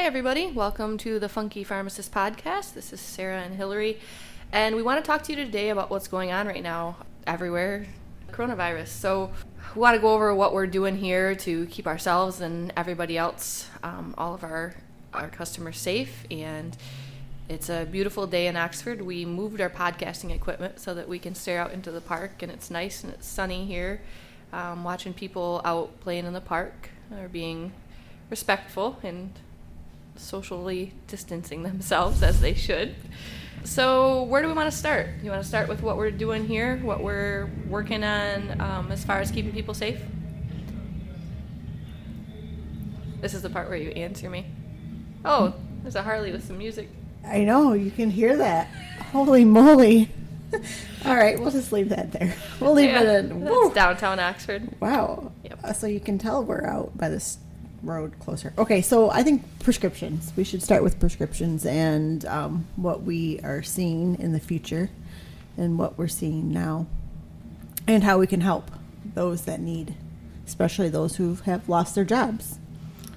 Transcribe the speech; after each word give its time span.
Hi, 0.00 0.06
everybody. 0.06 0.46
Welcome 0.46 0.96
to 0.98 1.18
the 1.18 1.28
Funky 1.28 1.62
Pharmacist 1.62 2.10
Podcast. 2.10 2.72
This 2.72 2.90
is 2.90 3.02
Sarah 3.02 3.42
and 3.42 3.54
Hillary, 3.54 3.98
and 4.50 4.74
we 4.74 4.80
want 4.82 5.04
to 5.04 5.06
talk 5.06 5.22
to 5.24 5.32
you 5.32 5.36
today 5.36 5.68
about 5.68 5.90
what's 5.90 6.08
going 6.08 6.32
on 6.32 6.46
right 6.46 6.62
now 6.62 6.96
everywhere 7.26 7.84
coronavirus. 8.32 8.88
So, 8.88 9.30
we 9.74 9.80
want 9.82 9.96
to 9.96 10.00
go 10.00 10.14
over 10.14 10.34
what 10.34 10.54
we're 10.54 10.66
doing 10.66 10.96
here 10.96 11.34
to 11.34 11.66
keep 11.66 11.86
ourselves 11.86 12.40
and 12.40 12.72
everybody 12.78 13.18
else, 13.18 13.68
um, 13.82 14.14
all 14.16 14.32
of 14.32 14.42
our, 14.42 14.74
our 15.12 15.28
customers, 15.28 15.76
safe. 15.76 16.24
And 16.30 16.74
it's 17.50 17.68
a 17.68 17.84
beautiful 17.84 18.26
day 18.26 18.46
in 18.46 18.56
Oxford. 18.56 19.02
We 19.02 19.26
moved 19.26 19.60
our 19.60 19.68
podcasting 19.68 20.34
equipment 20.34 20.80
so 20.80 20.94
that 20.94 21.10
we 21.10 21.18
can 21.18 21.34
stare 21.34 21.60
out 21.60 21.72
into 21.72 21.90
the 21.90 22.00
park, 22.00 22.42
and 22.42 22.50
it's 22.50 22.70
nice 22.70 23.04
and 23.04 23.12
it's 23.12 23.26
sunny 23.26 23.66
here. 23.66 24.00
Um, 24.50 24.82
watching 24.82 25.12
people 25.12 25.60
out 25.62 26.00
playing 26.00 26.24
in 26.24 26.32
the 26.32 26.40
park 26.40 26.88
or 27.14 27.28
being 27.28 27.74
respectful 28.30 28.98
and 29.02 29.34
socially 30.20 30.92
distancing 31.06 31.62
themselves 31.62 32.22
as 32.22 32.40
they 32.40 32.54
should. 32.54 32.94
So, 33.64 34.22
where 34.24 34.40
do 34.40 34.48
we 34.48 34.54
want 34.54 34.70
to 34.70 34.76
start? 34.76 35.08
You 35.22 35.30
want 35.30 35.42
to 35.42 35.48
start 35.48 35.68
with 35.68 35.82
what 35.82 35.96
we're 35.98 36.10
doing 36.10 36.46
here, 36.46 36.78
what 36.78 37.02
we're 37.02 37.50
working 37.68 38.02
on 38.04 38.58
um, 38.60 38.90
as 38.92 39.04
far 39.04 39.18
as 39.18 39.30
keeping 39.30 39.52
people 39.52 39.74
safe? 39.74 40.00
This 43.20 43.34
is 43.34 43.42
the 43.42 43.50
part 43.50 43.68
where 43.68 43.76
you 43.76 43.90
answer 43.90 44.30
me. 44.30 44.46
Oh, 45.24 45.52
there's 45.82 45.94
a 45.96 46.02
Harley 46.02 46.32
with 46.32 46.46
some 46.46 46.56
music. 46.56 46.88
I 47.26 47.40
know, 47.44 47.74
you 47.74 47.90
can 47.90 48.08
hear 48.10 48.36
that. 48.38 48.68
Holy 49.12 49.44
moly. 49.44 50.08
All 51.04 51.14
right, 51.14 51.38
we'll 51.38 51.50
just 51.50 51.70
leave 51.70 51.90
that 51.90 52.12
there. 52.12 52.34
We'll 52.60 52.72
leave 52.72 52.88
Yeah, 52.90 53.02
it 53.02 53.24
in. 53.26 53.40
that's 53.44 53.50
Woo. 53.50 53.74
downtown 53.74 54.18
Oxford. 54.18 54.74
Wow. 54.80 55.32
Yep. 55.44 55.74
So 55.76 55.86
you 55.86 56.00
can 56.00 56.16
tell 56.18 56.42
we're 56.42 56.64
out 56.66 56.96
by 56.96 57.10
this 57.10 57.36
road 57.82 58.12
closer. 58.20 58.52
Okay, 58.58 58.82
so 58.82 59.10
I 59.10 59.22
think 59.22 59.42
prescriptions. 59.60 60.32
We 60.36 60.44
should 60.44 60.62
start 60.62 60.82
with 60.82 60.98
prescriptions 61.00 61.64
and 61.66 62.24
um, 62.26 62.66
what 62.76 63.02
we 63.02 63.40
are 63.40 63.62
seeing 63.62 64.18
in 64.20 64.32
the 64.32 64.40
future 64.40 64.90
and 65.56 65.78
what 65.78 65.98
we're 65.98 66.08
seeing 66.08 66.52
now 66.52 66.86
and 67.86 68.04
how 68.04 68.18
we 68.18 68.26
can 68.26 68.40
help 68.42 68.70
those 69.14 69.42
that 69.42 69.60
need, 69.60 69.94
especially 70.46 70.88
those 70.88 71.16
who 71.16 71.34
have 71.46 71.68
lost 71.68 71.94
their 71.94 72.04
jobs 72.04 72.58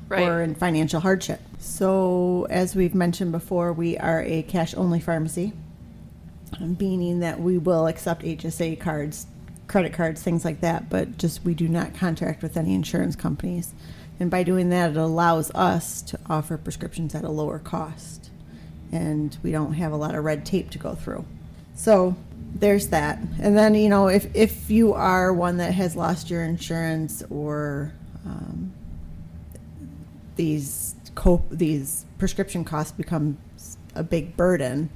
Right. 0.09 0.27
or 0.27 0.41
in 0.41 0.53
financial 0.55 0.99
hardship. 0.99 1.39
So, 1.59 2.45
as 2.49 2.75
we've 2.75 2.93
mentioned 2.93 3.31
before, 3.31 3.71
we 3.73 3.97
are 3.97 4.21
a 4.23 4.43
cash 4.43 4.73
only 4.75 4.99
pharmacy, 4.99 5.53
meaning 6.59 7.19
that 7.19 7.39
we 7.39 7.57
will 7.57 7.87
accept 7.87 8.21
HSA 8.23 8.79
cards, 8.79 9.27
credit 9.67 9.93
cards, 9.93 10.21
things 10.21 10.43
like 10.45 10.59
that, 10.61 10.89
but 10.89 11.17
just 11.17 11.43
we 11.45 11.53
do 11.53 11.67
not 11.67 11.93
contract 11.95 12.43
with 12.43 12.57
any 12.57 12.73
insurance 12.75 13.15
companies. 13.15 13.73
And 14.19 14.29
by 14.29 14.43
doing 14.43 14.69
that, 14.69 14.91
it 14.91 14.97
allows 14.97 15.51
us 15.51 16.01
to 16.03 16.19
offer 16.29 16.57
prescriptions 16.57 17.15
at 17.15 17.23
a 17.23 17.29
lower 17.29 17.59
cost. 17.59 18.29
And 18.91 19.35
we 19.41 19.51
don't 19.51 19.73
have 19.73 19.91
a 19.91 19.95
lot 19.95 20.15
of 20.15 20.23
red 20.23 20.45
tape 20.45 20.69
to 20.71 20.77
go 20.77 20.93
through. 20.95 21.25
So, 21.75 22.15
there's 22.53 22.89
that. 22.89 23.17
And 23.39 23.57
then, 23.57 23.75
you 23.75 23.89
know, 23.89 24.07
if, 24.07 24.33
if 24.35 24.69
you 24.69 24.93
are 24.93 25.33
one 25.33 25.57
that 25.57 25.73
has 25.73 25.95
lost 25.95 26.29
your 26.29 26.43
insurance 26.43 27.23
or 27.29 27.91
um, 28.25 28.73
these 30.35 30.95
co- 31.15 31.43
these 31.49 32.05
prescription 32.17 32.63
costs 32.63 32.91
become 32.91 33.37
a 33.95 34.03
big 34.03 34.37
burden, 34.37 34.89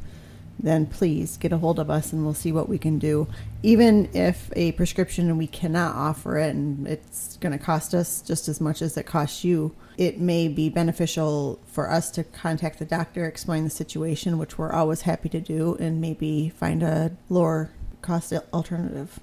then 0.60 0.86
please 0.86 1.38
get 1.38 1.52
a 1.52 1.58
hold 1.58 1.80
of 1.80 1.90
us 1.90 2.12
and 2.12 2.24
we'll 2.24 2.34
see 2.34 2.52
what 2.52 2.68
we 2.68 2.78
can 2.78 2.98
do. 3.00 3.28
Even 3.64 4.10
if 4.14 4.52
a 4.56 4.72
prescription 4.74 5.30
and 5.30 5.38
we 5.38 5.48
cannot 5.48 5.96
offer 5.96 6.38
it 6.38 6.56
and 6.56 6.88
it's 6.88 7.38
going 7.38 7.58
to 7.58 7.64
cost 7.64 7.94
us 7.94 8.22
just 8.22 8.48
as 8.48 8.60
much 8.60 8.82
as 8.82 8.98
it 8.98 9.06
costs 9.06 9.44
you, 9.44 9.76
it 9.98 10.20
may 10.20 10.48
be 10.48 10.70
beneficial 10.70 11.60
for 11.66 11.90
us 11.90 12.12
to 12.12 12.24
contact 12.24 12.80
the 12.80 12.86
doctor, 12.86 13.26
explain 13.26 13.64
the 13.64 13.70
situation, 13.70 14.38
which 14.38 14.58
we're 14.58 14.72
always 14.72 15.02
happy 15.02 15.30
to 15.30 15.40
do, 15.40 15.76
and 15.80 16.00
maybe 16.00 16.50
find 16.50 16.84
a 16.84 17.12
lower 17.30 17.72
cost 18.02 18.34
alternative. 18.54 19.20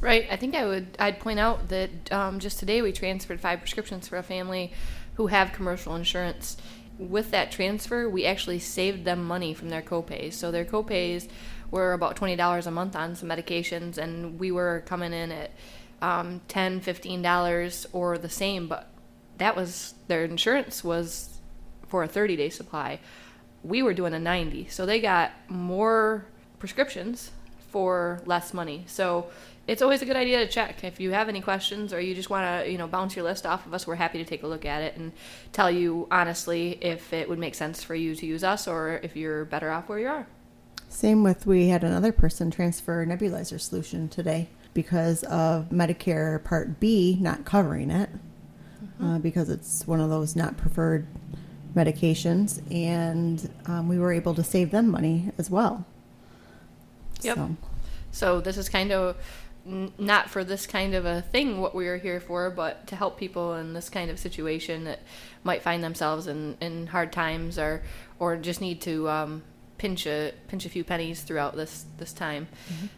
Right. 0.00 0.26
I 0.30 0.36
think 0.36 0.56
I 0.56 0.64
would. 0.64 0.96
I'd 0.98 1.20
point 1.20 1.38
out 1.38 1.68
that 1.68 2.12
um, 2.12 2.40
just 2.40 2.58
today 2.58 2.82
we 2.82 2.92
transferred 2.92 3.40
five 3.40 3.60
prescriptions 3.60 4.08
for 4.08 4.18
a 4.18 4.22
family 4.22 4.72
who 5.14 5.28
have 5.28 5.52
commercial 5.52 5.94
insurance. 5.94 6.56
With 6.98 7.30
that 7.30 7.50
transfer, 7.50 8.08
we 8.08 8.26
actually 8.26 8.58
saved 8.58 9.04
them 9.04 9.24
money 9.24 9.54
from 9.54 9.70
their 9.70 9.82
copays. 9.82 10.34
So 10.34 10.50
their 10.50 10.64
copays 10.64 11.28
were 11.70 11.94
about 11.94 12.16
twenty 12.16 12.36
dollars 12.36 12.66
a 12.66 12.70
month 12.70 12.94
on 12.94 13.16
some 13.16 13.28
medications, 13.28 13.98
and 13.98 14.38
we 14.38 14.52
were 14.52 14.82
coming 14.86 15.12
in 15.12 15.32
at 15.32 15.50
um, 16.00 16.40
ten, 16.48 16.80
fifteen 16.80 17.22
dollars 17.22 17.86
or 17.92 18.18
the 18.18 18.28
same. 18.28 18.68
But 18.68 18.90
that 19.38 19.56
was 19.56 19.94
their 20.06 20.24
insurance 20.24 20.84
was 20.84 21.40
for 21.88 22.02
a 22.02 22.08
thirty 22.08 22.36
day 22.36 22.50
supply. 22.50 23.00
We 23.64 23.82
were 23.82 23.94
doing 23.94 24.12
a 24.12 24.20
ninety, 24.20 24.66
so 24.68 24.86
they 24.86 25.00
got 25.00 25.32
more 25.48 26.26
prescriptions 26.58 27.30
for 27.70 28.20
less 28.26 28.52
money. 28.52 28.84
So 28.86 29.28
it's 29.66 29.80
always 29.80 30.02
a 30.02 30.04
good 30.04 30.16
idea 30.16 30.44
to 30.44 30.50
check 30.50 30.82
if 30.84 30.98
you 30.98 31.12
have 31.12 31.28
any 31.28 31.40
questions 31.40 31.92
or 31.92 32.00
you 32.00 32.14
just 32.14 32.30
want 32.30 32.64
to 32.64 32.70
you 32.70 32.78
know 32.78 32.86
bounce 32.86 33.14
your 33.14 33.24
list 33.24 33.46
off 33.46 33.66
of 33.66 33.74
us 33.74 33.86
we're 33.86 33.94
happy 33.94 34.18
to 34.18 34.24
take 34.24 34.42
a 34.42 34.46
look 34.46 34.64
at 34.64 34.82
it 34.82 34.96
and 34.96 35.12
tell 35.52 35.70
you 35.70 36.06
honestly 36.10 36.78
if 36.80 37.12
it 37.12 37.28
would 37.28 37.38
make 37.38 37.54
sense 37.54 37.82
for 37.82 37.94
you 37.94 38.14
to 38.14 38.26
use 38.26 38.42
us 38.42 38.66
or 38.66 39.00
if 39.02 39.16
you're 39.16 39.44
better 39.44 39.70
off 39.70 39.88
where 39.88 39.98
you 39.98 40.08
are 40.08 40.26
Same 40.88 41.22
with 41.22 41.46
we 41.46 41.68
had 41.68 41.84
another 41.84 42.12
person 42.12 42.50
transfer 42.50 43.02
a 43.02 43.06
nebulizer 43.06 43.60
solution 43.60 44.08
today 44.08 44.48
because 44.74 45.22
of 45.24 45.68
Medicare 45.68 46.42
Part 46.42 46.80
B 46.80 47.18
not 47.20 47.44
covering 47.44 47.90
it 47.90 48.10
uh, 49.02 49.18
because 49.18 49.50
it's 49.50 49.86
one 49.86 50.00
of 50.00 50.10
those 50.10 50.36
not 50.36 50.56
preferred 50.56 51.06
medications, 51.74 52.62
and 52.70 53.50
um, 53.66 53.88
we 53.88 53.98
were 53.98 54.12
able 54.12 54.34
to 54.34 54.44
save 54.44 54.70
them 54.70 54.90
money 54.90 55.30
as 55.38 55.50
well. 55.50 55.84
Yep. 57.22 57.36
So, 57.36 57.56
so 58.12 58.40
this 58.40 58.56
is 58.56 58.68
kind 58.68 58.92
of 58.92 59.16
n- 59.66 59.92
not 59.98 60.30
for 60.30 60.44
this 60.44 60.66
kind 60.66 60.94
of 60.94 61.04
a 61.04 61.22
thing 61.22 61.60
what 61.60 61.74
we 61.74 61.86
are 61.88 61.98
here 61.98 62.20
for 62.20 62.50
but 62.50 62.86
to 62.86 62.96
help 62.96 63.18
people 63.18 63.54
in 63.54 63.72
this 63.72 63.88
kind 63.88 64.10
of 64.10 64.18
situation 64.18 64.84
that 64.84 65.00
might 65.44 65.62
find 65.62 65.82
themselves 65.82 66.26
in, 66.26 66.56
in 66.60 66.86
hard 66.86 67.12
times 67.12 67.58
or 67.58 67.82
or 68.18 68.36
just 68.36 68.60
need 68.60 68.80
to 68.80 69.08
um, 69.08 69.42
pinch 69.82 70.06
a 70.06 70.32
pinch 70.46 70.64
a 70.64 70.68
few 70.68 70.84
pennies 70.84 71.22
throughout 71.22 71.56
this 71.56 71.84
this 71.98 72.12
time. 72.12 72.46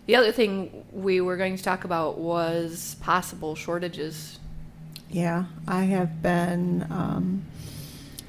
The 0.04 0.16
other 0.16 0.32
thing 0.32 0.84
we 0.92 1.22
were 1.22 1.38
going 1.38 1.56
to 1.56 1.62
talk 1.62 1.84
about 1.84 2.19
was 2.19 2.97
possible 3.00 3.54
shortages. 3.54 4.38
Yeah, 5.10 5.47
I 5.66 5.84
have 5.84 6.20
been. 6.20 6.86
Um, 6.91 7.44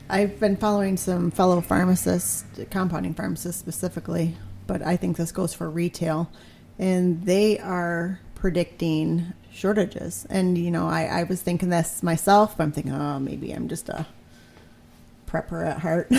I've 0.10 0.40
been 0.40 0.56
following 0.56 0.96
some 0.96 1.32
fellow 1.32 1.60
pharmacists, 1.60 2.46
compounding 2.70 3.14
pharmacists 3.14 3.60
specifically, 3.60 4.38
but 4.68 4.82
I 4.82 4.96
think 4.96 5.18
this 5.18 5.34
goes 5.34 5.54
for 5.54 5.70
retail, 5.70 6.30
and 6.80 7.26
they 7.26 7.60
are 7.60 8.22
predicting 8.46 9.34
shortages. 9.52 10.28
And 10.30 10.56
you 10.56 10.70
know, 10.70 10.88
I, 10.88 11.06
I 11.06 11.24
was 11.24 11.42
thinking 11.42 11.70
this 11.70 12.04
myself, 12.04 12.56
but 12.56 12.66
I'm 12.66 12.72
thinking, 12.72 12.94
oh, 12.94 13.18
maybe 13.18 13.52
I'm 13.52 13.68
just 13.68 13.90
a 13.90 14.06
prepper 15.26 15.68
at 15.68 15.80
heart. 15.80 16.12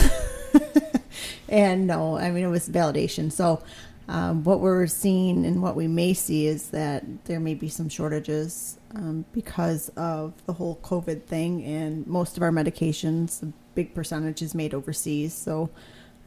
and 1.48 1.86
no, 1.86 2.18
I 2.18 2.32
mean 2.32 2.42
it 2.42 2.48
was 2.48 2.68
validation. 2.68 3.30
So. 3.30 3.62
Um, 4.08 4.44
what 4.44 4.60
we're 4.60 4.86
seeing 4.86 5.44
and 5.44 5.60
what 5.60 5.74
we 5.74 5.88
may 5.88 6.14
see 6.14 6.46
is 6.46 6.70
that 6.70 7.02
there 7.24 7.40
may 7.40 7.54
be 7.54 7.68
some 7.68 7.88
shortages 7.88 8.78
um, 8.94 9.24
because 9.32 9.88
of 9.96 10.32
the 10.46 10.52
whole 10.52 10.78
COVID 10.84 11.24
thing, 11.24 11.64
and 11.64 12.06
most 12.06 12.36
of 12.36 12.44
our 12.44 12.52
medications, 12.52 13.42
a 13.42 13.52
big 13.74 13.94
percentage 13.94 14.42
is 14.42 14.54
made 14.54 14.74
overseas. 14.74 15.34
So 15.34 15.70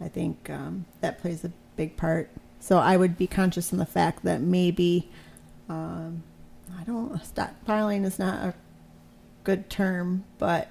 I 0.01 0.09
think 0.09 0.49
um, 0.49 0.87
that 0.99 1.19
plays 1.19 1.45
a 1.45 1.53
big 1.77 1.95
part. 1.95 2.29
So 2.59 2.79
I 2.79 2.97
would 2.97 3.17
be 3.17 3.27
conscious 3.27 3.71
in 3.71 3.77
the 3.77 3.85
fact 3.85 4.25
that 4.25 4.41
maybe 4.41 5.09
um, 5.69 6.23
I 6.77 6.83
don't 6.83 7.13
stockpiling 7.23 8.05
is 8.05 8.19
not 8.19 8.43
a 8.43 8.53
good 9.43 9.69
term, 9.69 10.25
but 10.37 10.69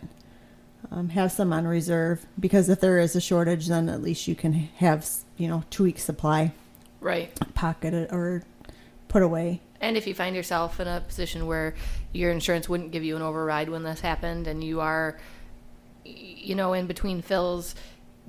um, 0.90 1.10
have 1.10 1.32
some 1.32 1.52
on 1.52 1.66
reserve 1.66 2.26
because 2.38 2.68
if 2.68 2.80
there 2.80 2.98
is 2.98 3.16
a 3.16 3.20
shortage, 3.20 3.68
then 3.68 3.88
at 3.88 4.02
least 4.02 4.28
you 4.28 4.34
can 4.34 4.52
have 4.52 5.08
you 5.36 5.48
know 5.48 5.64
two 5.70 5.84
weeks 5.84 6.02
supply 6.02 6.52
right 7.00 7.32
pocket 7.54 7.94
it 7.94 8.12
or 8.12 8.42
put 9.08 9.22
away. 9.22 9.60
And 9.80 9.96
if 9.96 10.06
you 10.06 10.14
find 10.14 10.34
yourself 10.34 10.80
in 10.80 10.88
a 10.88 11.00
position 11.00 11.46
where 11.46 11.74
your 12.12 12.32
insurance 12.32 12.68
wouldn't 12.68 12.90
give 12.90 13.04
you 13.04 13.14
an 13.16 13.22
override 13.22 13.68
when 13.68 13.84
this 13.84 14.00
happened 14.00 14.48
and 14.48 14.62
you 14.62 14.80
are, 14.80 15.18
you 16.04 16.56
know, 16.56 16.72
in 16.72 16.88
between 16.88 17.22
fills, 17.22 17.76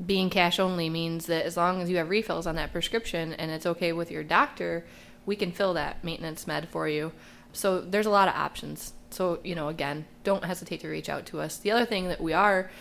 being 0.05 0.29
cash 0.29 0.59
only 0.59 0.89
means 0.89 1.25
that 1.25 1.45
as 1.45 1.57
long 1.57 1.81
as 1.81 1.89
you 1.89 1.97
have 1.97 2.09
refills 2.09 2.45
on 2.45 2.55
that 2.55 2.71
prescription 2.71 3.33
and 3.33 3.49
it's 3.49 3.65
okay 3.65 3.93
with 3.93 4.11
your 4.11 4.23
doctor, 4.23 4.85
we 5.29 5.35
can 5.35 5.51
fill 5.51 5.75
that 5.75 6.03
maintenance 6.03 6.47
med 6.47 6.67
for 6.69 6.89
you. 6.89 7.11
So 7.53 7.81
there's 7.81 8.07
a 8.07 8.09
lot 8.09 8.27
of 8.27 8.33
options. 8.33 8.93
So, 9.11 9.37
you 9.43 9.53
know, 9.53 9.67
again, 9.67 10.05
don't 10.23 10.43
hesitate 10.43 10.79
to 10.81 10.87
reach 10.89 11.07
out 11.07 11.27
to 11.27 11.39
us. 11.39 11.57
The 11.57 11.69
other 11.69 11.85
thing 11.85 12.07
that 12.07 12.19
we 12.19 12.33
are 12.33 12.71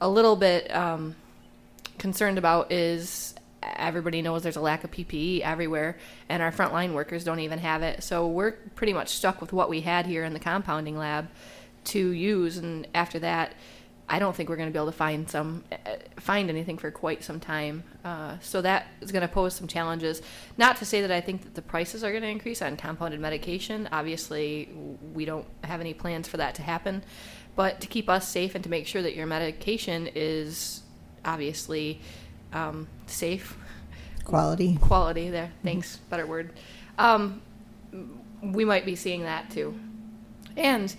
a 0.00 0.08
little 0.08 0.34
bit 0.34 0.74
um, 0.74 1.14
concerned 1.96 2.38
about 2.38 2.72
is 2.72 3.36
everybody 3.62 4.20
knows 4.20 4.42
there's 4.42 4.56
a 4.56 4.60
lack 4.60 4.82
of 4.82 4.90
PPE 4.90 5.42
everywhere, 5.42 5.96
and 6.28 6.42
our 6.42 6.50
frontline 6.50 6.92
workers 6.92 7.22
don't 7.22 7.38
even 7.38 7.60
have 7.60 7.84
it. 7.84 8.02
So 8.02 8.26
we're 8.26 8.52
pretty 8.74 8.92
much 8.92 9.10
stuck 9.10 9.40
with 9.40 9.52
what 9.52 9.70
we 9.70 9.82
had 9.82 10.06
here 10.06 10.24
in 10.24 10.32
the 10.32 10.40
compounding 10.40 10.98
lab 10.98 11.28
to 11.84 12.10
use. 12.10 12.56
And 12.56 12.88
after 12.96 13.20
that, 13.20 13.52
I 14.08 14.18
don't 14.20 14.36
think 14.36 14.48
we're 14.48 14.56
going 14.56 14.68
to 14.68 14.72
be 14.72 14.78
able 14.78 14.92
to 14.92 14.96
find 14.96 15.28
some 15.28 15.64
uh, 15.72 15.76
find 16.20 16.48
anything 16.48 16.78
for 16.78 16.90
quite 16.92 17.24
some 17.24 17.40
time. 17.40 17.82
Uh, 18.04 18.36
so 18.40 18.62
that 18.62 18.86
is 19.00 19.10
going 19.10 19.22
to 19.22 19.28
pose 19.28 19.54
some 19.54 19.66
challenges. 19.66 20.22
Not 20.56 20.76
to 20.76 20.84
say 20.84 21.00
that 21.00 21.10
I 21.10 21.20
think 21.20 21.42
that 21.42 21.54
the 21.54 21.62
prices 21.62 22.04
are 22.04 22.10
going 22.10 22.22
to 22.22 22.28
increase 22.28 22.62
on 22.62 22.76
compounded 22.76 23.18
medication. 23.20 23.88
Obviously, 23.90 24.68
we 25.12 25.24
don't 25.24 25.46
have 25.64 25.80
any 25.80 25.92
plans 25.92 26.28
for 26.28 26.36
that 26.36 26.54
to 26.56 26.62
happen. 26.62 27.02
But 27.56 27.80
to 27.80 27.86
keep 27.86 28.08
us 28.08 28.28
safe 28.28 28.54
and 28.54 28.62
to 28.64 28.70
make 28.70 28.86
sure 28.86 29.02
that 29.02 29.14
your 29.16 29.26
medication 29.26 30.08
is 30.14 30.82
obviously 31.24 32.00
um, 32.52 32.86
safe, 33.06 33.56
Quality. 34.24 34.76
quality 34.80 35.30
there. 35.30 35.50
Thanks, 35.64 35.96
better 36.10 36.26
word. 36.26 36.52
Um, 36.98 37.40
we 38.42 38.64
might 38.64 38.84
be 38.84 38.94
seeing 38.94 39.22
that 39.22 39.50
too. 39.50 39.78
And 40.56 40.94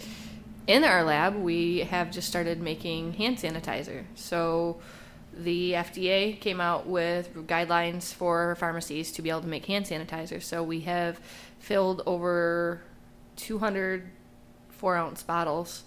in 0.68 0.84
our 0.84 1.04
lab, 1.04 1.36
we 1.36 1.80
have 1.80 2.12
just 2.12 2.28
started 2.28 2.62
making 2.62 3.14
hand 3.14 3.38
sanitizer. 3.38 4.04
So 4.16 4.80
the 5.34 5.74
FDA 5.74 6.40
came 6.40 6.60
out 6.60 6.88
with 6.88 7.34
guidelines 7.48 8.14
for 8.14 8.56
pharmacies 8.56 9.12
to 9.14 9.22
be 9.22 9.30
able 9.30 9.42
to 9.42 9.48
make 9.48 9.66
hand 9.66 9.86
sanitizer. 9.86 10.42
So 10.42 10.64
we 10.64 10.82
have 10.82 11.20
filled 11.60 12.04
over 12.06 12.82
200 13.38 14.10
four 14.78 14.96
ounce 14.96 15.24
bottles 15.24 15.84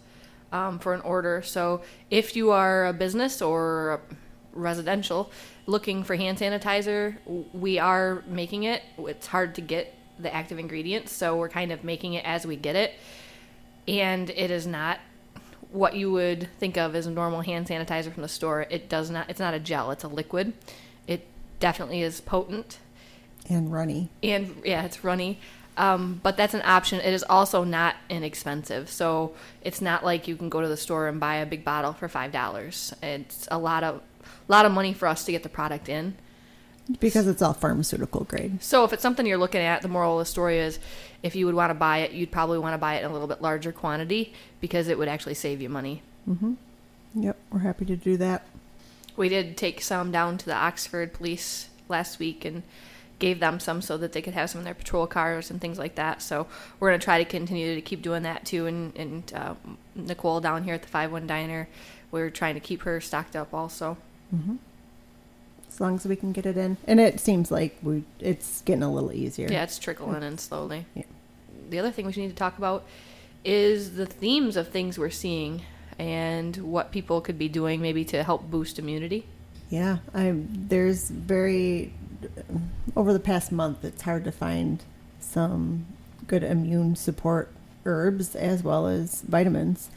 um, 0.53 0.79
for 0.79 0.93
an 0.95 1.01
order. 1.03 1.43
So 1.43 1.83
if 2.11 2.37
you 2.37 2.51
are 2.51 2.87
a 2.87 2.93
business 2.93 3.41
or 3.41 3.95
a 3.95 4.01
residential 4.53 5.31
looking 5.67 6.03
for 6.03 6.17
hand 6.17 6.39
sanitizer, 6.39 7.17
we 7.53 7.79
are 7.79 8.25
making 8.27 8.65
it. 8.65 8.83
It's 8.99 9.29
hard 9.29 9.55
to 9.55 9.61
get 9.61 9.95
the 10.19 10.35
active 10.35 10.59
ingredients, 10.59 11.13
so 11.13 11.37
we're 11.37 11.49
kind 11.49 11.73
of 11.73 11.83
making 11.83 12.15
it 12.15 12.25
as 12.27 12.47
we 12.47 12.57
get 12.57 12.77
it. 12.77 12.95
And 13.89 14.31
it 14.31 14.51
is 14.51 14.67
not 14.67 15.01
what 15.71 15.95
you 15.95 16.11
would 16.13 16.49
think 16.59 16.77
of 16.77 16.95
as 16.95 17.07
a 17.07 17.11
normal 17.11 17.43
hand 17.43 17.67
sanitizer 17.69 18.13
from 18.13 18.23
the 18.23 18.29
store. 18.29 18.67
It 18.71 18.89
does 18.89 19.11
not. 19.11 19.31
It's 19.31 19.41
not 19.41 19.55
a 19.55 19.61
gel. 19.61 19.91
It's 19.91 20.05
a 20.05 20.09
liquid. 20.09 20.53
It 21.07 21.27
definitely 21.61 22.03
is 22.03 22.21
potent 22.21 22.79
And 23.49 23.73
runny. 23.73 24.09
and 24.23 24.63
yeah, 24.65 24.85
it's 24.85 25.05
runny. 25.05 25.39
Um, 25.77 26.21
but 26.23 26.37
that's 26.37 26.53
an 26.55 26.63
option. 26.65 27.01
It 27.01 27.15
is 27.15 27.23
also 27.23 27.65
not 27.65 27.95
inexpensive, 28.11 28.91
so 28.91 29.33
it's 29.63 29.81
not 29.81 30.05
like 30.05 30.29
you 30.29 30.37
can 30.37 30.49
go 30.51 30.61
to 30.61 30.69
the 30.69 30.77
store 30.77 31.09
and 31.09 31.19
buy 31.21 31.37
a 31.37 31.47
big 31.47 31.65
bottle 31.65 31.93
for 31.93 32.09
five 32.09 32.33
dollars. 32.33 32.93
It's 33.03 33.49
a 33.51 33.59
lot 33.59 33.83
of 33.85 34.03
lot 34.49 34.67
of 34.67 34.73
money 34.73 34.93
for 34.93 35.07
us 35.09 35.25
to 35.25 35.33
get 35.33 35.43
the 35.43 35.49
product 35.49 35.89
in. 35.89 36.17
Because 36.99 37.27
it's 37.27 37.43
all 37.43 37.53
pharmaceutical 37.53 38.25
grade. 38.25 38.63
So 38.63 38.85
if 38.85 38.93
it's 38.93 39.03
something 39.03 39.27
you're 39.27 39.39
looking 39.39 39.61
at, 39.61 39.83
the 39.83 39.89
moral 39.89 40.19
of 40.19 40.27
the 40.27 40.31
story 40.31 40.59
is, 40.59 40.79
if 41.23 41.37
you 41.37 41.47
would 41.47 41.55
want 41.55 41.71
to 41.71 41.75
buy 41.75 41.99
it, 41.99 42.13
you'd 42.13 42.31
probably 42.31 42.59
want 42.59 42.75
to 42.75 42.79
buy 42.79 42.95
it 42.97 43.05
in 43.05 43.11
a 43.11 43.13
little 43.13 43.29
bit 43.29 43.43
larger 43.43 43.71
quantity 43.73 44.33
because 44.61 44.89
it 44.89 44.99
would 44.99 45.09
actually 45.09 45.35
save 45.35 45.61
you 45.61 45.69
money. 45.69 46.03
Yep, 47.15 47.37
we're 47.53 47.61
happy 47.61 47.85
to 47.85 47.97
do 47.97 48.17
that. 48.17 48.47
We 49.17 49.29
did 49.29 49.57
take 49.57 49.81
some 49.83 50.11
down 50.11 50.39
to 50.39 50.47
the 50.47 50.55
Oxford 50.55 51.13
police 51.13 51.69
last 51.89 52.19
week 52.19 52.45
and 52.45 52.63
gave 53.19 53.39
them 53.39 53.61
some 53.61 53.83
so 53.83 53.99
that 53.99 54.13
they 54.13 54.23
could 54.23 54.33
have 54.35 54.49
some 54.49 54.61
in 54.61 54.65
their 54.65 54.75
patrol 54.75 55.07
cars 55.07 55.51
and 55.51 55.61
things 55.61 55.79
like 55.79 55.97
that. 55.97 56.23
So 56.23 56.47
we're 56.79 56.89
going 56.89 57.01
to 57.01 57.05
try 57.05 57.19
to 57.19 57.29
continue 57.29 57.75
to 57.75 57.83
keep 57.83 58.01
doing 58.03 58.23
that 58.23 58.47
too. 58.47 58.67
And, 58.67 58.97
and 58.97 59.33
uh, 59.35 59.55
Nicole 59.95 60.41
down 60.41 60.65
here 60.65 60.75
at 60.75 60.83
the 60.83 60.89
5 60.89 61.13
1 61.13 61.27
Diner, 61.27 61.69
we're 62.11 62.31
trying 62.31 62.55
to 62.55 62.61
keep 62.61 62.83
her 62.83 63.01
stocked 63.01 63.37
up 63.37 63.53
also. 63.53 63.99
As 65.71 65.81
long 65.81 65.95
as 65.95 66.05
we 66.05 66.17
can 66.17 66.33
get 66.33 66.47
it 66.47 66.57
in. 66.57 66.77
And 66.87 66.99
it 66.99 67.21
seems 67.21 67.51
like 67.51 67.79
we 67.83 68.03
it's 68.19 68.63
getting 68.63 68.83
a 68.83 68.93
little 68.93 69.13
easier. 69.13 69.49
Yeah, 69.51 69.63
it's 69.63 69.79
trickling 69.79 70.23
in 70.23 70.37
slowly. 70.39 70.85
Yeah. 70.95 71.05
The 71.69 71.79
other 71.79 71.93
thing 71.93 72.07
we 72.07 72.13
need 72.13 72.29
to 72.29 72.35
talk 72.35 72.59
about 72.59 72.85
is 73.45 73.95
the 73.95 74.07
themes 74.07 74.57
of 74.57 74.69
things 74.69 74.99
we're 74.99 75.11
seeing 75.11 75.63
and 75.99 76.57
what 76.57 76.91
people 76.91 77.21
could 77.21 77.39
be 77.39 77.49
doing 77.49 77.81
maybe 77.81 78.05
to 78.07 78.23
help 78.23 78.51
boost 78.51 78.79
immunity. 78.79 79.27
Yeah, 79.69 79.99
I 80.13 80.35
there's 80.37 81.09
very 81.09 81.93
over 82.97 83.13
the 83.13 83.21
past 83.21 83.53
month 83.53 83.85
it's 83.85 84.03
hard 84.03 84.25
to 84.25 84.33
find 84.33 84.83
some 85.21 85.87
good 86.27 86.43
immune 86.43 86.97
support 86.97 87.53
herbs 87.87 88.35
as 88.35 88.63
well 88.63 88.87
as 88.87 89.23
vitamins. 89.23 89.91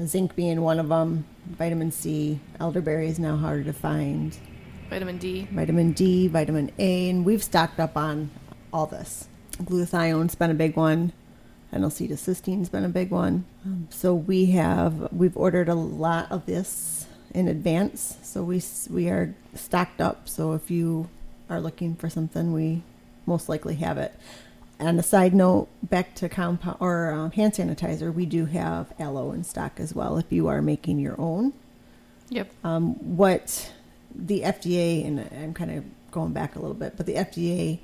Zinc 0.00 0.36
being 0.36 0.60
one 0.60 0.78
of 0.78 0.88
them, 0.88 1.24
vitamin 1.46 1.90
C, 1.90 2.38
elderberry 2.60 3.08
is 3.08 3.18
now 3.18 3.36
harder 3.36 3.64
to 3.64 3.72
find. 3.72 4.36
Vitamin 4.90 5.18
D. 5.18 5.48
Vitamin 5.50 5.92
D, 5.92 6.28
vitamin 6.28 6.70
A, 6.78 7.10
and 7.10 7.24
we've 7.24 7.42
stocked 7.42 7.80
up 7.80 7.96
on 7.96 8.30
all 8.72 8.86
this. 8.86 9.28
Glutathione's 9.58 10.34
been 10.34 10.50
a 10.50 10.54
big 10.54 10.76
one. 10.76 11.12
N-acetylcysteine 11.72 12.70
been 12.70 12.84
a 12.84 12.88
big 12.88 13.10
one. 13.10 13.44
Um, 13.64 13.88
so 13.90 14.14
we 14.14 14.46
have 14.46 15.12
we've 15.12 15.36
ordered 15.36 15.68
a 15.68 15.74
lot 15.74 16.30
of 16.30 16.46
this 16.46 17.06
in 17.34 17.48
advance. 17.48 18.16
So 18.22 18.42
we 18.44 18.62
we 18.88 19.08
are 19.08 19.34
stocked 19.54 20.00
up. 20.00 20.28
So 20.28 20.52
if 20.52 20.70
you 20.70 21.08
are 21.50 21.60
looking 21.60 21.96
for 21.96 22.08
something, 22.08 22.52
we 22.52 22.82
most 23.26 23.48
likely 23.48 23.74
have 23.76 23.98
it. 23.98 24.14
And 24.78 25.00
a 25.00 25.02
side 25.02 25.34
note, 25.34 25.68
back 25.82 26.14
to 26.16 26.28
compound 26.28 26.76
or 26.80 27.10
uh, 27.10 27.30
hand 27.30 27.54
sanitizer, 27.54 28.12
we 28.14 28.26
do 28.26 28.44
have 28.46 28.92
aloe 29.00 29.32
in 29.32 29.42
stock 29.42 29.80
as 29.80 29.94
well. 29.94 30.18
If 30.18 30.30
you 30.30 30.48
are 30.48 30.60
making 30.62 30.98
your 30.98 31.18
own, 31.20 31.54
Yep. 32.28 32.50
um, 32.62 33.16
what 33.16 33.72
the 34.18 34.42
FDA, 34.42 35.06
and 35.06 35.20
I'm 35.42 35.54
kind 35.54 35.70
of 35.70 35.84
going 36.10 36.32
back 36.32 36.56
a 36.56 36.58
little 36.58 36.74
bit, 36.74 36.96
but 36.96 37.06
the 37.06 37.14
FDA 37.14 37.78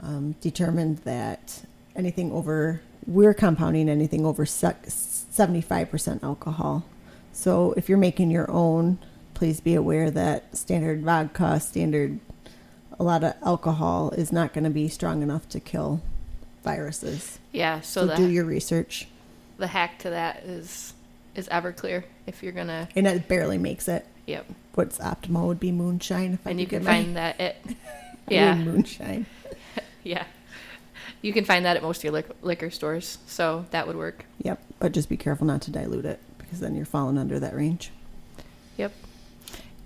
um, 0.00 0.34
determined 0.40 0.98
that 0.98 1.62
anything 1.94 2.30
over, 2.32 2.80
we're 3.06 3.34
compounding 3.34 3.88
anything 3.88 4.24
over 4.24 4.44
75% 4.44 6.22
alcohol. 6.22 6.84
So 7.32 7.72
if 7.76 7.88
you're 7.88 7.98
making 7.98 8.30
your 8.30 8.50
own, 8.50 8.98
please 9.34 9.60
be 9.60 9.74
aware 9.74 10.10
that 10.10 10.56
standard 10.56 11.02
vodka, 11.02 11.60
standard, 11.60 12.20
a 12.98 13.02
lot 13.04 13.24
of 13.24 13.34
alcohol 13.44 14.10
is 14.10 14.32
not 14.32 14.52
going 14.54 14.64
to 14.64 14.70
be 14.70 14.88
strong 14.88 15.22
enough 15.22 15.48
to 15.50 15.60
kill 15.60 16.00
viruses. 16.64 17.38
Yeah, 17.52 17.80
so, 17.80 18.02
So, 18.02 18.06
the, 18.06 18.16
do 18.16 18.28
your 18.28 18.44
research. 18.44 19.08
the 19.58 19.66
hack 19.66 19.98
to 20.00 20.10
that 20.10 20.44
is 20.44 20.92
is 21.34 21.48
Everclear 21.48 22.04
if 22.26 22.42
you're 22.42 22.52
going 22.52 22.68
to, 22.68 22.88
And 22.96 23.06
it 23.06 23.28
barely 23.28 23.58
makes 23.58 23.88
it. 23.88 24.06
Yep. 24.26 24.46
What's 24.74 24.98
optimal 24.98 25.46
would 25.46 25.60
be 25.60 25.72
moonshine. 25.72 26.34
If 26.34 26.46
I 26.46 26.50
And 26.50 26.60
you 26.60 26.66
could 26.66 26.82
can 26.82 26.84
get 26.84 26.90
my- 26.90 27.02
find 27.04 27.16
that 27.16 27.40
at, 27.40 27.56
yeah, 28.28 28.54
moonshine. 28.56 29.26
yeah. 30.02 30.24
You 31.22 31.32
can 31.32 31.44
find 31.44 31.64
that 31.64 31.76
at 31.76 31.82
most 31.82 31.98
of 31.98 32.04
your 32.04 32.12
liquor, 32.12 32.34
liquor 32.42 32.70
stores, 32.70 33.18
so 33.26 33.64
that 33.70 33.86
would 33.86 33.96
work. 33.96 34.24
Yep, 34.42 34.62
but 34.78 34.92
just 34.92 35.08
be 35.08 35.16
careful 35.16 35.46
not 35.46 35.62
to 35.62 35.70
dilute 35.70 36.04
it 36.04 36.20
because 36.38 36.60
then 36.60 36.74
you're 36.76 36.84
falling 36.86 37.16
under 37.18 37.40
that 37.40 37.54
range. 37.56 37.90
Yep. 38.76 38.92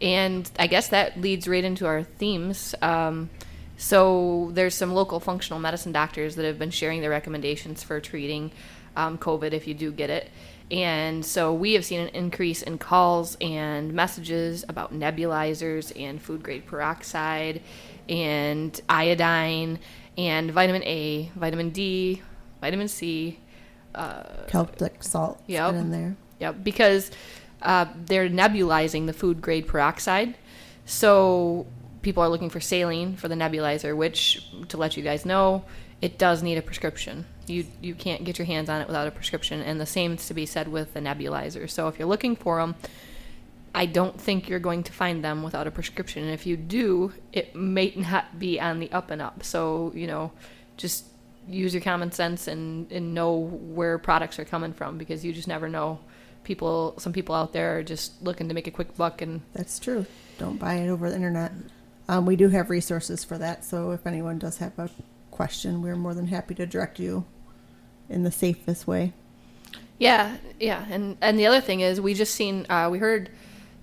And 0.02 0.50
I 0.58 0.66
guess 0.66 0.88
that 0.88 1.20
leads 1.20 1.46
right 1.46 1.62
into 1.62 1.86
our 1.86 2.02
themes. 2.02 2.74
Um, 2.82 3.30
so 3.76 4.50
there's 4.52 4.74
some 4.74 4.92
local 4.92 5.20
functional 5.20 5.60
medicine 5.60 5.92
doctors 5.92 6.36
that 6.36 6.44
have 6.44 6.58
been 6.58 6.70
sharing 6.70 7.00
their 7.00 7.10
recommendations 7.10 7.82
for 7.82 8.00
treating 8.00 8.50
um, 8.96 9.16
COVID 9.16 9.52
if 9.52 9.66
you 9.66 9.74
do 9.74 9.92
get 9.92 10.10
it. 10.10 10.30
And 10.70 11.24
so 11.24 11.52
we 11.52 11.72
have 11.74 11.84
seen 11.84 12.00
an 12.00 12.08
increase 12.08 12.62
in 12.62 12.78
calls 12.78 13.36
and 13.40 13.92
messages 13.92 14.64
about 14.68 14.94
nebulizers 14.94 15.92
and 16.00 16.22
food 16.22 16.42
grade 16.42 16.66
peroxide 16.66 17.60
and 18.08 18.80
iodine 18.88 19.80
and 20.16 20.50
vitamin 20.52 20.82
A, 20.84 21.30
vitamin 21.34 21.70
D, 21.70 22.22
vitamin 22.60 22.88
C, 22.88 23.38
Celtic 24.48 25.02
salt 25.02 25.42
Yep. 25.46 25.74
in 25.74 25.90
there. 25.90 26.16
Yep, 26.38 26.62
because 26.62 27.10
uh, 27.62 27.86
they're 28.06 28.28
nebulizing 28.28 29.06
the 29.06 29.12
food 29.12 29.40
grade 29.42 29.66
peroxide. 29.66 30.36
So 30.86 31.66
people 32.02 32.22
are 32.22 32.28
looking 32.28 32.50
for 32.50 32.60
saline 32.60 33.16
for 33.16 33.28
the 33.28 33.34
nebulizer, 33.34 33.96
which, 33.96 34.46
to 34.68 34.76
let 34.76 34.96
you 34.96 35.02
guys 35.02 35.24
know, 35.24 35.64
it 36.00 36.18
does 36.18 36.42
need 36.42 36.56
a 36.56 36.62
prescription. 36.62 37.26
You 37.46 37.66
you 37.82 37.94
can't 37.94 38.24
get 38.24 38.38
your 38.38 38.46
hands 38.46 38.68
on 38.68 38.80
it 38.80 38.86
without 38.86 39.06
a 39.06 39.10
prescription, 39.10 39.60
and 39.60 39.80
the 39.80 39.86
same 39.86 40.14
is 40.14 40.26
to 40.28 40.34
be 40.34 40.46
said 40.46 40.68
with 40.68 40.94
the 40.94 41.00
nebulizer. 41.00 41.68
So 41.68 41.88
if 41.88 41.98
you're 41.98 42.08
looking 42.08 42.36
for 42.36 42.58
them, 42.58 42.74
I 43.74 43.86
don't 43.86 44.20
think 44.20 44.48
you're 44.48 44.58
going 44.58 44.82
to 44.84 44.92
find 44.92 45.22
them 45.22 45.42
without 45.42 45.66
a 45.66 45.70
prescription. 45.70 46.24
And 46.24 46.32
if 46.32 46.46
you 46.46 46.56
do, 46.56 47.12
it 47.32 47.54
may 47.54 47.92
not 47.96 48.38
be 48.38 48.60
on 48.60 48.80
the 48.80 48.90
up 48.92 49.10
and 49.10 49.22
up. 49.22 49.44
So, 49.44 49.92
you 49.94 50.06
know, 50.06 50.32
just 50.76 51.04
use 51.48 51.72
your 51.74 51.82
common 51.82 52.12
sense 52.12 52.48
and, 52.48 52.90
and 52.90 53.14
know 53.14 53.36
where 53.36 53.98
products 53.98 54.38
are 54.38 54.44
coming 54.44 54.72
from 54.72 54.98
because 54.98 55.24
you 55.24 55.32
just 55.32 55.48
never 55.48 55.68
know. 55.68 56.00
People, 56.42 56.94
some 56.98 57.12
people 57.12 57.34
out 57.34 57.52
there 57.52 57.78
are 57.78 57.82
just 57.82 58.20
looking 58.22 58.48
to 58.48 58.54
make 58.54 58.66
a 58.66 58.70
quick 58.70 58.96
buck 58.96 59.22
and 59.22 59.42
That's 59.52 59.78
true. 59.78 60.06
Don't 60.38 60.58
buy 60.58 60.76
it 60.76 60.88
over 60.88 61.08
the 61.10 61.16
internet. 61.16 61.52
Um, 62.10 62.26
we 62.26 62.34
do 62.34 62.48
have 62.48 62.70
resources 62.70 63.22
for 63.22 63.38
that, 63.38 63.64
so 63.64 63.92
if 63.92 64.04
anyone 64.04 64.40
does 64.40 64.58
have 64.58 64.76
a 64.80 64.90
question, 65.30 65.80
we're 65.80 65.94
more 65.94 66.12
than 66.12 66.26
happy 66.26 66.56
to 66.56 66.66
direct 66.66 66.98
you 66.98 67.24
in 68.08 68.24
the 68.24 68.32
safest 68.32 68.88
way. 68.88 69.12
Yeah, 69.96 70.38
yeah, 70.58 70.84
and 70.90 71.16
and 71.20 71.38
the 71.38 71.46
other 71.46 71.60
thing 71.60 71.82
is, 71.82 72.00
we 72.00 72.14
just 72.14 72.34
seen, 72.34 72.66
uh, 72.68 72.88
we 72.90 72.98
heard 72.98 73.30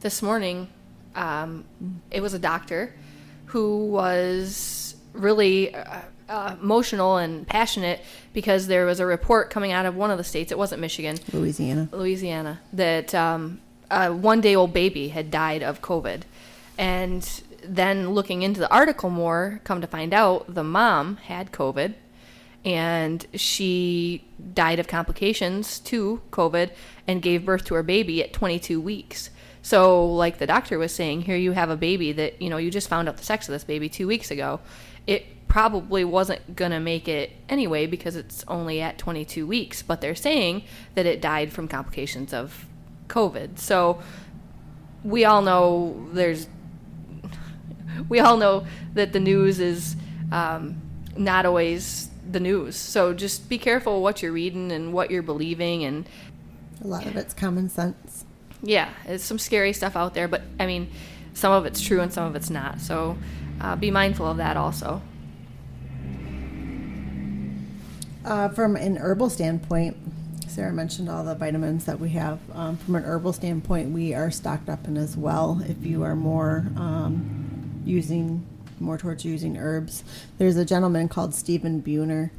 this 0.01 0.21
morning, 0.21 0.67
um, 1.15 1.63
it 2.11 2.19
was 2.19 2.33
a 2.33 2.39
doctor 2.39 2.93
who 3.45 3.85
was 3.85 4.97
really 5.13 5.73
uh, 5.73 6.01
uh, 6.27 6.55
emotional 6.61 7.15
and 7.15 7.47
passionate 7.47 8.01
because 8.33 8.67
there 8.67 8.85
was 8.85 8.99
a 8.99 9.05
report 9.05 9.51
coming 9.51 9.71
out 9.71 9.85
of 9.85 9.95
one 9.95 10.11
of 10.11 10.17
the 10.17 10.23
states. 10.25 10.51
It 10.51 10.57
wasn't 10.57 10.81
Michigan, 10.81 11.17
Louisiana. 11.31 11.87
Louisiana, 11.93 12.59
that 12.73 13.15
um, 13.15 13.61
a 13.89 14.11
one 14.11 14.41
day 14.41 14.53
old 14.53 14.73
baby 14.73 15.07
had 15.07 15.31
died 15.31 15.63
of 15.63 15.81
COVID. 15.81 16.23
And 16.77 17.27
then 17.67 18.11
looking 18.11 18.41
into 18.41 18.59
the 18.59 18.71
article 18.71 19.09
more, 19.09 19.61
come 19.63 19.81
to 19.81 19.87
find 19.87 20.13
out 20.13 20.53
the 20.53 20.63
mom 20.63 21.17
had 21.17 21.51
COVID 21.51 21.95
and 22.65 23.25
she 23.33 24.25
died 24.53 24.79
of 24.79 24.87
complications 24.87 25.79
to 25.79 26.21
COVID 26.31 26.71
and 27.07 27.21
gave 27.21 27.45
birth 27.45 27.65
to 27.65 27.75
her 27.75 27.83
baby 27.83 28.21
at 28.21 28.33
22 28.33 28.81
weeks. 28.81 29.29
So, 29.61 30.05
like 30.05 30.37
the 30.37 30.47
doctor 30.47 30.77
was 30.77 30.93
saying, 30.93 31.23
here 31.23 31.37
you 31.37 31.51
have 31.51 31.69
a 31.69 31.77
baby 31.77 32.11
that, 32.13 32.41
you 32.41 32.49
know, 32.49 32.57
you 32.57 32.71
just 32.71 32.87
found 32.87 33.07
out 33.07 33.17
the 33.17 33.23
sex 33.23 33.47
of 33.47 33.53
this 33.53 33.63
baby 33.63 33.89
two 33.89 34.07
weeks 34.07 34.31
ago. 34.31 34.59
It 35.05 35.47
probably 35.47 36.03
wasn't 36.03 36.55
going 36.55 36.71
to 36.71 36.79
make 36.79 37.07
it 37.07 37.31
anyway 37.49 37.85
because 37.85 38.15
it's 38.15 38.43
only 38.47 38.81
at 38.81 38.97
22 38.97 39.47
weeks, 39.47 39.81
but 39.81 40.01
they're 40.01 40.15
saying 40.15 40.63
that 40.95 41.05
it 41.05 41.21
died 41.21 41.51
from 41.53 41.67
complications 41.67 42.33
of 42.33 42.65
COVID. 43.07 43.59
So, 43.59 44.01
we 45.03 45.25
all 45.25 45.41
know 45.41 46.07
there's, 46.11 46.47
we 48.09 48.19
all 48.19 48.37
know 48.37 48.65
that 48.93 49.13
the 49.13 49.19
news 49.19 49.59
is 49.59 49.95
um, 50.31 50.81
not 51.15 51.45
always 51.45 52.09
the 52.29 52.39
news. 52.39 52.75
So 52.75 53.13
just 53.13 53.49
be 53.49 53.57
careful 53.57 54.01
what 54.01 54.21
you're 54.21 54.31
reading 54.31 54.71
and 54.71 54.93
what 54.93 55.11
you're 55.11 55.21
believing 55.23 55.83
and 55.83 56.07
a 56.83 56.87
lot 56.87 57.05
of 57.05 57.15
it's 57.15 57.33
common 57.33 57.69
sense. 57.69 58.25
Yeah, 58.61 58.89
there's 59.05 59.23
some 59.23 59.39
scary 59.39 59.73
stuff 59.73 59.95
out 59.95 60.13
there, 60.13 60.27
but 60.27 60.41
I 60.59 60.65
mean, 60.65 60.89
some 61.33 61.51
of 61.53 61.65
it's 61.65 61.81
true 61.81 62.01
and 62.01 62.11
some 62.11 62.25
of 62.25 62.35
it's 62.35 62.49
not. 62.49 62.79
So 62.81 63.17
uh, 63.61 63.75
be 63.75 63.91
mindful 63.91 64.29
of 64.29 64.37
that 64.37 64.57
also. 64.57 65.01
Uh, 68.25 68.49
from 68.49 68.75
an 68.75 68.97
herbal 68.97 69.29
standpoint, 69.29 69.95
Sarah 70.47 70.73
mentioned 70.73 71.09
all 71.09 71.23
the 71.23 71.35
vitamins 71.35 71.85
that 71.85 71.99
we 71.99 72.09
have. 72.09 72.39
Um, 72.53 72.77
from 72.77 72.95
an 72.95 73.03
herbal 73.03 73.33
standpoint, 73.33 73.91
we 73.91 74.13
are 74.13 74.31
stocked 74.31 74.69
up 74.69 74.87
in 74.87 74.97
as 74.97 75.15
well. 75.15 75.61
If 75.65 75.85
you 75.85 76.03
are 76.03 76.15
more 76.15 76.65
um, 76.75 77.36
using 77.87 78.45
more 78.79 78.97
towards 78.97 79.25
using 79.25 79.57
herbs. 79.57 80.03
There's 80.37 80.57
a 80.57 80.65
gentleman 80.65 81.09
called 81.09 81.33
Stephen 81.33 81.81
Buhner, 81.81 82.29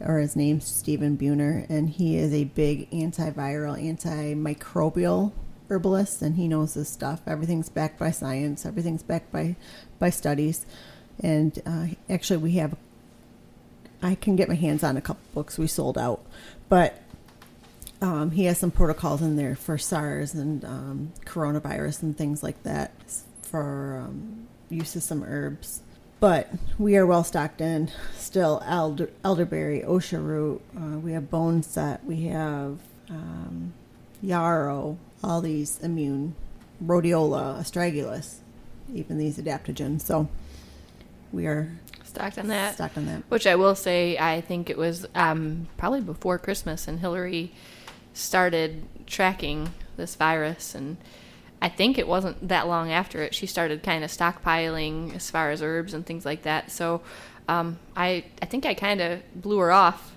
or 0.00 0.18
his 0.18 0.36
name's 0.36 0.66
Stephen 0.66 1.16
Buhner, 1.16 1.68
and 1.68 1.90
he 1.90 2.16
is 2.16 2.32
a 2.32 2.44
big 2.44 2.90
antiviral, 2.90 3.76
antimicrobial 3.76 5.32
herbalist, 5.68 6.22
and 6.22 6.36
he 6.36 6.48
knows 6.48 6.74
this 6.74 6.88
stuff. 6.88 7.20
Everything's 7.26 7.68
backed 7.68 7.98
by 7.98 8.10
science. 8.10 8.64
Everything's 8.64 9.02
backed 9.02 9.32
by 9.32 9.56
by 9.98 10.10
studies, 10.10 10.64
and 11.20 11.60
uh, 11.66 11.86
actually, 12.08 12.38
we 12.38 12.52
have. 12.52 12.76
I 14.00 14.14
can 14.14 14.36
get 14.36 14.48
my 14.48 14.54
hands 14.54 14.84
on 14.84 14.96
a 14.96 15.00
couple 15.00 15.22
books 15.34 15.58
we 15.58 15.66
sold 15.66 15.98
out, 15.98 16.24
but 16.68 17.02
um, 18.00 18.30
he 18.30 18.44
has 18.44 18.58
some 18.58 18.70
protocols 18.70 19.22
in 19.22 19.34
there 19.34 19.56
for 19.56 19.76
SARS 19.76 20.34
and 20.34 20.64
um, 20.64 21.12
coronavirus 21.24 22.02
and 22.02 22.16
things 22.16 22.44
like 22.44 22.62
that 22.62 22.92
for 23.42 24.04
um, 24.06 24.46
use 24.68 24.96
of 24.96 25.02
some 25.02 25.22
herbs. 25.22 25.82
But 26.20 26.50
we 26.78 26.96
are 26.96 27.06
well 27.06 27.22
stocked 27.22 27.60
in 27.60 27.90
still 28.14 28.60
elder, 28.66 29.10
elderberry, 29.24 29.82
osha 29.82 30.22
root. 30.22 30.60
Uh, 30.76 30.98
we 30.98 31.12
have 31.12 31.30
bone 31.30 31.62
set. 31.62 32.04
We 32.04 32.22
have 32.24 32.80
um, 33.08 33.72
yarrow. 34.20 34.98
All 35.22 35.40
these 35.40 35.78
immune, 35.80 36.34
rhodiola, 36.84 37.58
astragalus, 37.60 38.36
even 38.92 39.18
these 39.18 39.38
adaptogens. 39.38 40.02
So 40.02 40.28
we 41.32 41.46
are 41.46 41.70
stocked 42.04 42.38
on 42.38 42.48
that. 42.48 42.74
Stocked 42.74 42.98
on 42.98 43.06
that. 43.06 43.22
Which 43.28 43.46
I 43.46 43.54
will 43.54 43.74
say, 43.74 44.18
I 44.18 44.40
think 44.40 44.70
it 44.70 44.78
was 44.78 45.06
um, 45.14 45.68
probably 45.76 46.00
before 46.00 46.38
Christmas, 46.38 46.88
and 46.88 47.00
Hillary 47.00 47.52
started 48.12 48.82
tracking 49.06 49.70
this 49.96 50.14
virus 50.16 50.74
and 50.74 50.96
I 51.60 51.68
think 51.68 51.98
it 51.98 52.06
wasn't 52.06 52.48
that 52.48 52.68
long 52.68 52.92
after 52.92 53.22
it 53.22 53.34
she 53.34 53.46
started 53.46 53.82
kind 53.82 54.04
of 54.04 54.10
stockpiling 54.10 55.14
as 55.14 55.30
far 55.30 55.50
as 55.50 55.62
herbs 55.62 55.94
and 55.94 56.06
things 56.06 56.24
like 56.24 56.42
that. 56.42 56.70
So 56.70 57.02
um, 57.48 57.78
I 57.96 58.24
I 58.40 58.46
think 58.46 58.66
I 58.66 58.74
kind 58.74 59.00
of 59.00 59.20
blew 59.34 59.58
her 59.58 59.72
off. 59.72 60.12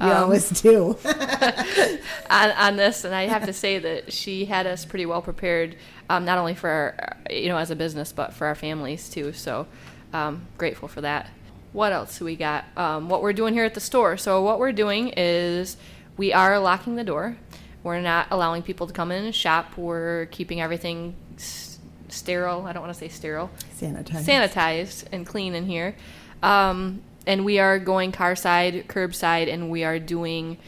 You 0.00 0.06
um, 0.06 0.24
always 0.24 0.48
do 0.48 0.96
on, 2.30 2.50
on 2.50 2.76
this, 2.76 3.04
and 3.04 3.14
I 3.14 3.26
have 3.26 3.44
to 3.44 3.52
say 3.52 3.78
that 3.78 4.12
she 4.12 4.46
had 4.46 4.66
us 4.66 4.84
pretty 4.84 5.04
well 5.04 5.20
prepared, 5.20 5.76
um, 6.08 6.24
not 6.24 6.38
only 6.38 6.54
for 6.54 6.70
our, 6.70 7.16
you 7.30 7.48
know 7.48 7.58
as 7.58 7.70
a 7.70 7.76
business, 7.76 8.10
but 8.10 8.32
for 8.32 8.46
our 8.46 8.54
families 8.54 9.10
too. 9.10 9.32
So 9.32 9.66
um, 10.12 10.46
grateful 10.58 10.88
for 10.88 11.02
that. 11.02 11.28
What 11.72 11.92
else 11.92 12.18
do 12.18 12.24
we 12.24 12.36
got? 12.36 12.64
Um, 12.76 13.08
what 13.08 13.22
we're 13.22 13.32
doing 13.32 13.54
here 13.54 13.64
at 13.64 13.74
the 13.74 13.80
store. 13.80 14.16
So 14.16 14.42
what 14.42 14.58
we're 14.58 14.72
doing 14.72 15.12
is 15.16 15.76
we 16.16 16.32
are 16.32 16.58
locking 16.58 16.96
the 16.96 17.04
door. 17.04 17.36
We're 17.82 18.00
not 18.00 18.28
allowing 18.30 18.62
people 18.62 18.86
to 18.86 18.92
come 18.92 19.10
in 19.10 19.24
and 19.24 19.34
shop. 19.34 19.76
We're 19.76 20.26
keeping 20.26 20.60
everything 20.60 21.16
s- 21.36 21.78
sterile. 22.08 22.64
I 22.66 22.72
don't 22.72 22.82
want 22.82 22.94
to 22.94 22.98
say 22.98 23.08
sterile. 23.08 23.50
Sanitized. 23.80 24.24
Sanitized 24.24 25.04
and 25.10 25.26
clean 25.26 25.54
in 25.54 25.66
here. 25.66 25.96
Um, 26.42 27.02
and 27.26 27.44
we 27.44 27.58
are 27.58 27.78
going 27.78 28.12
car 28.12 28.36
side, 28.36 28.86
curbside, 28.88 29.52
and 29.52 29.70
we 29.70 29.84
are 29.84 29.98
doing 29.98 30.58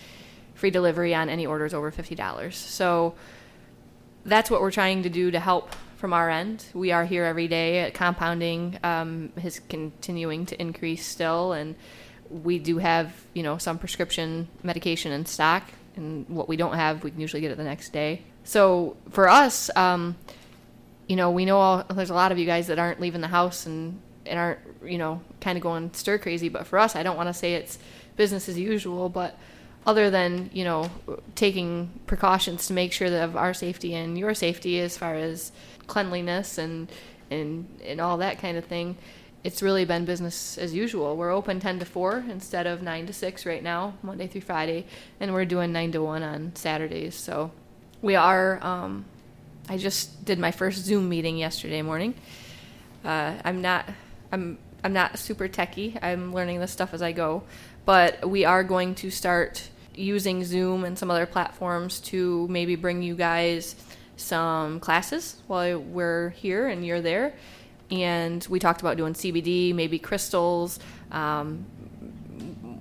free 0.54 0.70
delivery 0.70 1.14
on 1.14 1.28
any 1.28 1.46
orders 1.46 1.74
over 1.74 1.90
$50. 1.90 2.52
So 2.52 3.14
that's 4.24 4.50
what 4.50 4.60
we're 4.60 4.70
trying 4.70 5.02
to 5.02 5.08
do 5.08 5.30
to 5.30 5.40
help 5.40 5.74
from 5.96 6.12
our 6.12 6.30
end. 6.30 6.64
We 6.74 6.92
are 6.92 7.04
here 7.04 7.24
every 7.24 7.48
day. 7.48 7.90
Compounding 7.94 8.78
um, 8.82 9.32
is 9.42 9.60
continuing 9.68 10.46
to 10.46 10.60
increase 10.60 11.06
still, 11.06 11.52
and 11.52 11.74
we 12.30 12.58
do 12.58 12.78
have, 12.78 13.12
you 13.34 13.42
know, 13.42 13.58
some 13.58 13.78
prescription 13.78 14.48
medication 14.62 15.12
in 15.12 15.26
stock 15.26 15.62
and 15.96 16.28
what 16.28 16.48
we 16.48 16.56
don't 16.56 16.74
have, 16.74 17.04
we 17.04 17.10
can 17.10 17.20
usually 17.20 17.40
get 17.40 17.50
it 17.50 17.56
the 17.56 17.64
next 17.64 17.92
day. 17.92 18.22
So 18.44 18.96
for 19.10 19.28
us, 19.28 19.70
um, 19.76 20.16
you 21.06 21.16
know, 21.16 21.30
we 21.30 21.44
know 21.44 21.58
all, 21.58 21.84
there's 21.94 22.10
a 22.10 22.14
lot 22.14 22.32
of 22.32 22.38
you 22.38 22.46
guys 22.46 22.66
that 22.66 22.78
aren't 22.78 23.00
leaving 23.00 23.20
the 23.20 23.28
house 23.28 23.66
and, 23.66 24.00
and 24.26 24.38
aren't, 24.38 24.60
you 24.84 24.98
know, 24.98 25.20
kind 25.40 25.56
of 25.56 25.62
going 25.62 25.92
stir 25.94 26.18
crazy. 26.18 26.48
But 26.48 26.66
for 26.66 26.78
us, 26.78 26.96
I 26.96 27.02
don't 27.02 27.16
want 27.16 27.28
to 27.28 27.34
say 27.34 27.54
it's 27.54 27.78
business 28.16 28.48
as 28.48 28.58
usual, 28.58 29.08
but 29.08 29.38
other 29.86 30.10
than, 30.10 30.50
you 30.52 30.64
know, 30.64 30.90
taking 31.34 31.90
precautions 32.06 32.66
to 32.68 32.72
make 32.72 32.92
sure 32.92 33.10
that 33.10 33.22
of 33.22 33.36
our 33.36 33.52
safety 33.52 33.94
and 33.94 34.18
your 34.18 34.34
safety 34.34 34.80
as 34.80 34.96
far 34.96 35.14
as 35.14 35.52
cleanliness 35.86 36.56
and, 36.56 36.90
and, 37.30 37.68
and 37.84 38.00
all 38.00 38.16
that 38.18 38.38
kind 38.38 38.56
of 38.56 38.64
thing, 38.64 38.96
it's 39.44 39.60
really 39.60 39.84
been 39.84 40.06
business 40.06 40.56
as 40.56 40.72
usual. 40.72 41.16
We're 41.16 41.30
open 41.30 41.60
10 41.60 41.78
to 41.80 41.84
4 41.84 42.24
instead 42.30 42.66
of 42.66 42.80
9 42.80 43.06
to 43.06 43.12
6 43.12 43.44
right 43.44 43.62
now, 43.62 43.92
Monday 44.02 44.26
through 44.26 44.40
Friday, 44.40 44.86
and 45.20 45.34
we're 45.34 45.44
doing 45.44 45.70
9 45.70 45.92
to 45.92 46.02
1 46.02 46.22
on 46.22 46.56
Saturdays. 46.56 47.14
So 47.14 47.52
we 48.00 48.16
are, 48.16 48.58
um, 48.64 49.04
I 49.68 49.76
just 49.76 50.24
did 50.24 50.38
my 50.38 50.50
first 50.50 50.82
Zoom 50.82 51.10
meeting 51.10 51.36
yesterday 51.36 51.82
morning. 51.82 52.14
Uh, 53.04 53.34
I'm 53.44 53.60
not, 53.60 53.86
I'm, 54.32 54.56
I'm 54.82 54.94
not 54.94 55.18
super 55.18 55.46
techy. 55.46 55.98
I'm 56.00 56.32
learning 56.32 56.60
this 56.60 56.72
stuff 56.72 56.94
as 56.94 57.02
I 57.02 57.12
go, 57.12 57.42
but 57.84 58.26
we 58.26 58.46
are 58.46 58.64
going 58.64 58.94
to 58.96 59.10
start 59.10 59.68
using 59.94 60.42
Zoom 60.42 60.84
and 60.84 60.98
some 60.98 61.10
other 61.10 61.26
platforms 61.26 62.00
to 62.00 62.48
maybe 62.48 62.76
bring 62.76 63.02
you 63.02 63.14
guys 63.14 63.76
some 64.16 64.80
classes 64.80 65.36
while 65.48 65.78
we're 65.78 66.30
here 66.30 66.66
and 66.68 66.86
you're 66.86 67.02
there 67.02 67.34
and 68.02 68.46
we 68.48 68.58
talked 68.58 68.80
about 68.80 68.96
doing 68.96 69.14
CBD, 69.14 69.74
maybe 69.74 69.98
crystals, 69.98 70.78
um, 71.10 71.64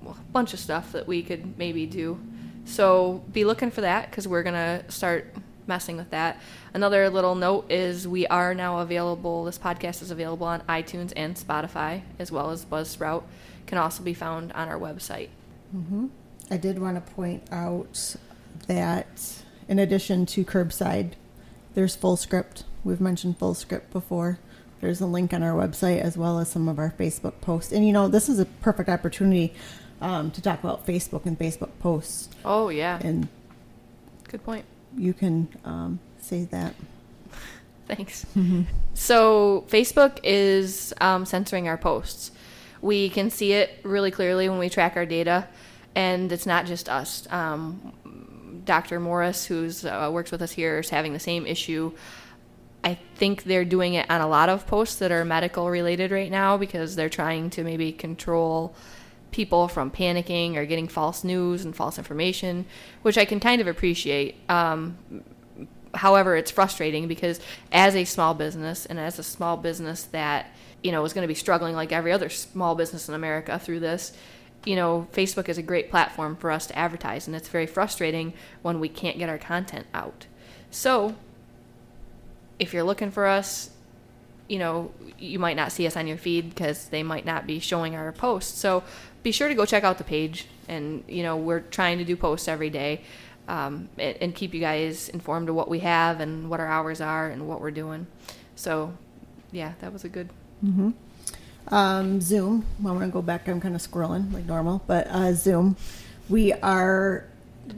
a 0.06 0.32
bunch 0.32 0.52
of 0.52 0.58
stuff 0.58 0.92
that 0.92 1.06
we 1.06 1.22
could 1.22 1.58
maybe 1.58 1.86
do. 1.86 2.18
So 2.64 3.22
be 3.32 3.44
looking 3.44 3.70
for 3.70 3.82
that 3.82 4.10
because 4.10 4.26
we're 4.26 4.42
gonna 4.42 4.84
start 4.88 5.34
messing 5.66 5.96
with 5.96 6.10
that. 6.10 6.40
Another 6.72 7.08
little 7.10 7.34
note 7.34 7.70
is 7.70 8.06
we 8.08 8.26
are 8.26 8.54
now 8.54 8.80
available. 8.80 9.44
This 9.44 9.58
podcast 9.58 10.02
is 10.02 10.10
available 10.10 10.46
on 10.46 10.60
iTunes 10.62 11.12
and 11.16 11.36
Spotify 11.36 12.02
as 12.18 12.32
well 12.32 12.50
as 12.50 12.64
Buzzsprout. 12.64 13.24
Can 13.66 13.78
also 13.78 14.02
be 14.02 14.14
found 14.14 14.52
on 14.52 14.68
our 14.68 14.78
website. 14.78 15.28
Mm-hmm. 15.74 16.06
I 16.50 16.56
did 16.56 16.78
want 16.78 16.96
to 17.04 17.12
point 17.12 17.44
out 17.50 18.16
that 18.66 19.42
in 19.68 19.78
addition 19.78 20.26
to 20.26 20.44
curbside, 20.44 21.12
there's 21.74 21.96
Fullscript. 21.96 22.64
We've 22.84 23.00
mentioned 23.00 23.38
Fullscript 23.38 23.90
before. 23.90 24.38
There's 24.84 25.00
a 25.00 25.06
link 25.06 25.32
on 25.32 25.42
our 25.42 25.54
website 25.54 26.00
as 26.00 26.18
well 26.18 26.38
as 26.38 26.50
some 26.50 26.68
of 26.68 26.78
our 26.78 26.90
Facebook 26.90 27.40
posts. 27.40 27.72
And 27.72 27.86
you 27.86 27.92
know, 27.94 28.06
this 28.06 28.28
is 28.28 28.38
a 28.38 28.44
perfect 28.44 28.90
opportunity 28.90 29.54
um, 30.02 30.30
to 30.32 30.42
talk 30.42 30.62
about 30.62 30.86
Facebook 30.86 31.24
and 31.24 31.38
Facebook 31.38 31.70
posts. 31.80 32.28
Oh 32.44 32.68
yeah, 32.68 33.00
and 33.02 33.26
good 34.28 34.44
point. 34.44 34.66
You 34.94 35.14
can 35.14 35.48
um, 35.64 36.00
say 36.18 36.44
that. 36.50 36.74
Thanks. 37.88 38.26
Mm-hmm. 38.36 38.64
So 38.92 39.64
Facebook 39.68 40.18
is 40.22 40.92
um, 41.00 41.24
censoring 41.24 41.66
our 41.66 41.78
posts. 41.78 42.30
We 42.82 43.08
can 43.08 43.30
see 43.30 43.54
it 43.54 43.80
really 43.84 44.10
clearly 44.10 44.50
when 44.50 44.58
we 44.58 44.68
track 44.68 44.96
our 44.96 45.06
data, 45.06 45.48
and 45.94 46.30
it's 46.30 46.44
not 46.44 46.66
just 46.66 46.90
us. 46.90 47.26
Um, 47.32 48.60
Dr. 48.66 49.00
Morris, 49.00 49.46
who's 49.46 49.86
uh, 49.86 50.10
works 50.12 50.30
with 50.30 50.42
us 50.42 50.52
here, 50.52 50.80
is 50.80 50.90
having 50.90 51.14
the 51.14 51.18
same 51.18 51.46
issue. 51.46 51.92
I 52.84 52.98
think 53.16 53.44
they're 53.44 53.64
doing 53.64 53.94
it 53.94 54.08
on 54.10 54.20
a 54.20 54.28
lot 54.28 54.50
of 54.50 54.66
posts 54.66 54.96
that 54.96 55.10
are 55.10 55.24
medical 55.24 55.70
related 55.70 56.10
right 56.10 56.30
now 56.30 56.58
because 56.58 56.94
they're 56.94 57.08
trying 57.08 57.48
to 57.50 57.64
maybe 57.64 57.92
control 57.92 58.74
people 59.30 59.68
from 59.68 59.90
panicking 59.90 60.56
or 60.56 60.66
getting 60.66 60.86
false 60.86 61.24
news 61.24 61.64
and 61.64 61.74
false 61.74 61.96
information, 61.96 62.66
which 63.00 63.16
I 63.16 63.24
can 63.24 63.40
kind 63.40 63.62
of 63.62 63.66
appreciate. 63.66 64.36
Um, 64.50 64.98
however, 65.94 66.36
it's 66.36 66.50
frustrating 66.50 67.08
because 67.08 67.40
as 67.72 67.96
a 67.96 68.04
small 68.04 68.34
business 68.34 68.84
and 68.84 69.00
as 69.00 69.18
a 69.18 69.22
small 69.22 69.56
business 69.56 70.04
that 70.04 70.54
you 70.82 70.92
know 70.92 71.04
is 71.04 71.14
going 71.14 71.24
to 71.24 71.28
be 71.28 71.34
struggling 71.34 71.74
like 71.74 71.90
every 71.90 72.12
other 72.12 72.28
small 72.28 72.74
business 72.74 73.08
in 73.08 73.14
America 73.14 73.58
through 73.58 73.80
this, 73.80 74.12
you 74.66 74.76
know, 74.76 75.08
Facebook 75.12 75.48
is 75.48 75.56
a 75.56 75.62
great 75.62 75.90
platform 75.90 76.36
for 76.36 76.50
us 76.50 76.66
to 76.66 76.78
advertise, 76.78 77.26
and 77.26 77.34
it's 77.34 77.48
very 77.48 77.66
frustrating 77.66 78.34
when 78.60 78.78
we 78.78 78.90
can't 78.90 79.18
get 79.18 79.30
our 79.30 79.38
content 79.38 79.86
out. 79.94 80.26
So, 80.70 81.16
if 82.58 82.72
you're 82.72 82.84
looking 82.84 83.10
for 83.10 83.26
us, 83.26 83.70
you 84.48 84.58
know, 84.58 84.92
you 85.18 85.38
might 85.38 85.56
not 85.56 85.72
see 85.72 85.86
us 85.86 85.96
on 85.96 86.06
your 86.06 86.18
feed 86.18 86.50
because 86.50 86.88
they 86.88 87.02
might 87.02 87.24
not 87.24 87.46
be 87.46 87.58
showing 87.58 87.94
our 87.94 88.12
posts. 88.12 88.58
So, 88.58 88.82
be 89.22 89.32
sure 89.32 89.48
to 89.48 89.54
go 89.54 89.64
check 89.64 89.84
out 89.84 89.96
the 89.98 90.04
page, 90.04 90.46
and 90.68 91.02
you 91.08 91.22
know, 91.22 91.36
we're 91.36 91.60
trying 91.60 91.98
to 91.98 92.04
do 92.04 92.16
posts 92.16 92.48
every 92.48 92.70
day. 92.70 93.02
Um, 93.46 93.90
and, 93.98 94.16
and 94.22 94.34
keep 94.34 94.54
you 94.54 94.60
guys 94.60 95.10
informed 95.10 95.50
of 95.50 95.54
what 95.54 95.68
we 95.68 95.80
have 95.80 96.20
and 96.20 96.48
what 96.48 96.60
our 96.60 96.66
hours 96.66 97.02
are 97.02 97.28
and 97.28 97.46
what 97.46 97.60
we're 97.60 97.70
doing. 97.70 98.06
So, 98.56 98.94
yeah, 99.52 99.74
that 99.80 99.92
was 99.92 100.02
a 100.02 100.08
good 100.08 100.30
Mm-hmm. 100.64 100.90
Um, 101.74 102.20
Zoom. 102.20 102.66
I'm 102.78 102.84
going 102.84 103.00
to 103.00 103.12
go 103.12 103.22
back. 103.22 103.48
I'm 103.48 103.60
kind 103.60 103.74
of 103.74 103.82
scrolling 103.82 104.32
like 104.32 104.46
normal, 104.46 104.82
but 104.86 105.06
uh, 105.08 105.32
Zoom. 105.32 105.76
We 106.28 106.52
are 106.52 107.26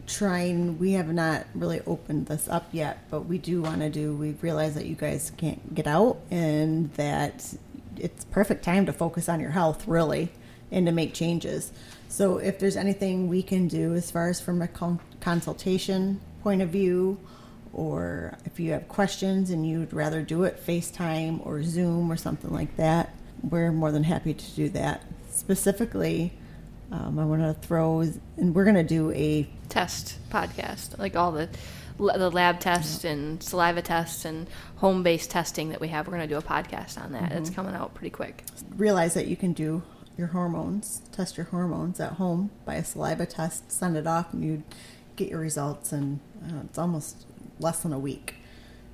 trying. 0.06 0.78
We 0.78 0.92
have 0.92 1.12
not 1.12 1.46
really 1.54 1.80
opened 1.86 2.26
this 2.26 2.48
up 2.48 2.68
yet, 2.72 2.98
but 3.10 3.22
we 3.22 3.38
do 3.38 3.62
want 3.62 3.80
to 3.80 3.90
do. 3.90 4.14
We 4.14 4.32
realize 4.42 4.74
that 4.74 4.86
you 4.86 4.94
guys 4.94 5.32
can't 5.36 5.74
get 5.74 5.86
out, 5.86 6.18
and 6.30 6.92
that 6.94 7.54
it's 7.96 8.24
perfect 8.26 8.64
time 8.64 8.86
to 8.86 8.92
focus 8.92 9.28
on 9.28 9.40
your 9.40 9.50
health, 9.50 9.86
really, 9.86 10.30
and 10.70 10.86
to 10.86 10.92
make 10.92 11.14
changes. 11.14 11.72
So, 12.08 12.38
if 12.38 12.58
there's 12.58 12.76
anything 12.76 13.28
we 13.28 13.42
can 13.42 13.68
do 13.68 13.94
as 13.94 14.10
far 14.10 14.28
as 14.28 14.40
from 14.40 14.62
a 14.62 14.68
con- 14.68 15.00
consultation 15.20 16.20
point 16.42 16.62
of 16.62 16.70
view, 16.70 17.18
or 17.72 18.38
if 18.44 18.58
you 18.58 18.72
have 18.72 18.88
questions 18.88 19.50
and 19.50 19.68
you'd 19.68 19.92
rather 19.92 20.22
do 20.22 20.44
it 20.44 20.64
FaceTime 20.64 21.44
or 21.44 21.62
Zoom 21.62 22.10
or 22.10 22.16
something 22.16 22.50
like 22.50 22.76
that, 22.76 23.14
we're 23.42 23.72
more 23.72 23.92
than 23.92 24.04
happy 24.04 24.32
to 24.32 24.50
do 24.52 24.68
that. 24.70 25.02
Specifically, 25.30 26.32
um, 26.90 27.18
I 27.18 27.24
want 27.24 27.42
to 27.42 27.54
throw, 27.66 28.00
and 28.36 28.54
we're 28.54 28.64
going 28.64 28.76
to 28.76 28.84
do 28.84 29.10
a 29.12 29.48
test 29.68 30.18
podcast, 30.30 30.98
like 30.98 31.16
all 31.16 31.32
the 31.32 31.48
the 31.98 32.30
lab 32.30 32.60
tests 32.60 33.04
yeah. 33.04 33.12
and 33.12 33.42
saliva 33.42 33.80
tests 33.80 34.24
and 34.26 34.46
home 34.76 35.02
based 35.02 35.30
testing 35.30 35.70
that 35.70 35.80
we 35.80 35.88
have. 35.88 36.06
We're 36.06 36.16
going 36.16 36.28
to 36.28 36.34
do 36.34 36.38
a 36.38 36.42
podcast 36.42 37.02
on 37.02 37.12
that. 37.12 37.30
Mm-hmm. 37.30 37.38
It's 37.38 37.50
coming 37.50 37.74
out 37.74 37.94
pretty 37.94 38.10
quick. 38.10 38.44
Realize 38.76 39.14
that 39.14 39.28
you 39.28 39.36
can 39.36 39.52
do 39.52 39.82
your 40.18 40.28
hormones, 40.28 41.02
test 41.12 41.36
your 41.36 41.46
hormones 41.46 42.00
at 42.00 42.12
home 42.12 42.50
by 42.64 42.74
a 42.74 42.84
saliva 42.84 43.26
test, 43.26 43.70
send 43.70 43.96
it 43.96 44.06
off, 44.06 44.32
and 44.32 44.44
you 44.44 44.62
get 45.16 45.30
your 45.30 45.40
results. 45.40 45.92
And 45.92 46.20
uh, 46.44 46.60
it's 46.64 46.78
almost 46.78 47.26
less 47.60 47.80
than 47.80 47.92
a 47.92 47.98
week, 47.98 48.34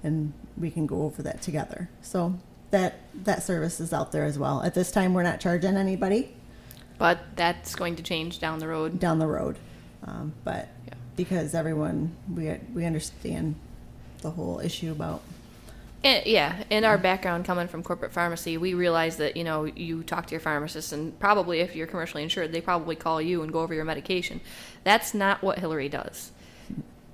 and 0.02 0.33
we 0.57 0.71
can 0.71 0.87
go 0.87 1.02
over 1.02 1.23
that 1.23 1.43
together. 1.43 1.88
So 2.02 2.38
that 2.71 3.00
that 3.14 3.43
service 3.43 3.81
is 3.81 3.93
out 3.93 4.12
there 4.12 4.25
as 4.25 4.38
well. 4.38 4.62
At 4.62 4.75
this 4.75 4.91
time, 4.91 5.14
we're 5.14 5.23
not 5.23 5.41
charging 5.41 5.76
anybody. 5.76 6.35
But 6.99 7.19
that's 7.37 7.75
going 7.75 7.97
to 7.97 8.02
change 8.02 8.38
down 8.38 8.59
the 8.59 8.69
road. 8.69 9.00
Down 9.00 9.19
the 9.19 9.26
road, 9.26 9.59
um, 10.07 10.33
but 10.45 10.69
yeah. 10.87 10.95
because 11.17 11.55
everyone 11.55 12.15
we 12.33 12.57
we 12.75 12.85
understand 12.85 13.55
the 14.23 14.31
whole 14.31 14.61
issue 14.61 14.93
about 14.93 15.23
and, 16.05 16.27
yeah, 16.27 16.65
in 16.69 16.85
our 16.85 16.99
background 16.99 17.45
coming 17.45 17.69
from 17.69 17.85
corporate 17.85 18.13
pharmacy, 18.13 18.57
we 18.57 18.75
realize 18.75 19.19
that 19.19 19.37
you 19.37 19.45
know 19.45 19.65
you 19.65 20.03
talk 20.03 20.27
to 20.27 20.31
your 20.33 20.41
pharmacist, 20.41 20.93
and 20.93 21.19
probably 21.21 21.61
if 21.61 21.77
you're 21.77 21.87
commercially 21.87 22.25
insured, 22.25 22.53
they 22.53 22.61
probably 22.61 22.97
call 22.97 23.23
you 23.23 23.43
and 23.43 23.53
go 23.53 23.61
over 23.61 23.73
your 23.73 23.85
medication. 23.85 24.41
That's 24.83 25.15
not 25.15 25.43
what 25.43 25.61
Hillary 25.61 25.89
does. 25.89 26.33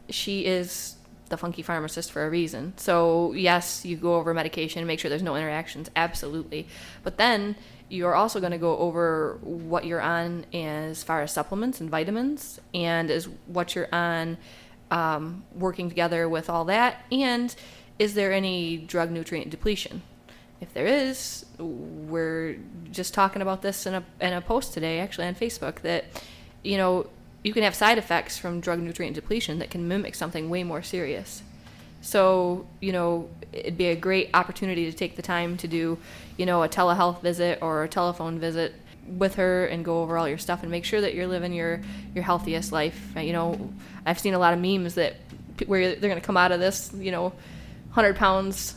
She 0.08 0.46
is 0.46 0.96
the 1.28 1.36
funky 1.36 1.60
pharmacist 1.60 2.10
for 2.10 2.26
a 2.26 2.30
reason. 2.30 2.72
So, 2.78 3.32
yes, 3.32 3.84
you 3.84 3.96
go 3.96 4.14
over 4.14 4.32
medication, 4.32 4.86
make 4.86 4.98
sure 4.98 5.10
there's 5.10 5.22
no 5.22 5.36
interactions, 5.36 5.90
absolutely. 5.94 6.66
But 7.02 7.18
then 7.18 7.56
you're 7.88 8.14
also 8.14 8.40
going 8.40 8.52
to 8.52 8.58
go 8.58 8.76
over 8.78 9.38
what 9.42 9.84
you're 9.84 10.00
on 10.00 10.44
as 10.52 11.02
far 11.02 11.22
as 11.22 11.32
supplements 11.32 11.80
and 11.80 11.90
vitamins, 11.90 12.60
and 12.74 13.10
is 13.10 13.28
what 13.46 13.74
you're 13.74 13.92
on 13.92 14.36
um, 14.90 15.44
working 15.54 15.88
together 15.88 16.28
with 16.28 16.50
all 16.50 16.64
that. 16.66 17.04
And 17.10 17.54
is 17.98 18.14
there 18.14 18.32
any 18.32 18.76
drug 18.76 19.10
nutrient 19.10 19.50
depletion? 19.50 20.02
If 20.60 20.74
there 20.74 20.86
is, 20.86 21.46
we're 21.58 22.58
just 22.90 23.14
talking 23.14 23.42
about 23.42 23.62
this 23.62 23.86
in 23.86 23.94
a 23.94 24.04
in 24.20 24.32
a 24.32 24.40
post 24.40 24.74
today, 24.74 24.98
actually 24.98 25.28
on 25.28 25.34
Facebook, 25.34 25.80
that 25.82 26.04
you 26.62 26.76
know 26.76 27.08
you 27.44 27.52
can 27.52 27.62
have 27.62 27.74
side 27.74 27.96
effects 27.98 28.36
from 28.36 28.60
drug 28.60 28.80
nutrient 28.80 29.14
depletion 29.14 29.60
that 29.60 29.70
can 29.70 29.86
mimic 29.86 30.14
something 30.14 30.50
way 30.50 30.64
more 30.64 30.82
serious. 30.82 31.42
So, 32.00 32.66
you 32.80 32.92
know, 32.92 33.28
it'd 33.52 33.76
be 33.76 33.86
a 33.86 33.96
great 33.96 34.30
opportunity 34.34 34.90
to 34.90 34.96
take 34.96 35.16
the 35.16 35.22
time 35.22 35.56
to 35.58 35.68
do, 35.68 35.98
you 36.36 36.46
know, 36.46 36.62
a 36.62 36.68
telehealth 36.68 37.22
visit 37.22 37.58
or 37.60 37.84
a 37.84 37.88
telephone 37.88 38.38
visit 38.38 38.74
with 39.06 39.36
her 39.36 39.66
and 39.66 39.84
go 39.84 40.02
over 40.02 40.18
all 40.18 40.28
your 40.28 40.38
stuff 40.38 40.62
and 40.62 40.70
make 40.70 40.84
sure 40.84 41.00
that 41.00 41.14
you're 41.14 41.26
living 41.26 41.52
your 41.52 41.80
your 42.14 42.24
healthiest 42.24 42.72
life. 42.72 43.16
Uh, 43.16 43.20
you 43.20 43.32
know, 43.32 43.70
I've 44.04 44.18
seen 44.18 44.34
a 44.34 44.38
lot 44.38 44.52
of 44.52 44.60
memes 44.60 44.94
that 44.94 45.16
where 45.66 45.94
they're 45.96 46.10
going 46.10 46.20
to 46.20 46.26
come 46.26 46.36
out 46.36 46.52
of 46.52 46.60
this, 46.60 46.92
you 46.94 47.10
know, 47.10 47.24
100 47.24 48.16
pounds 48.16 48.74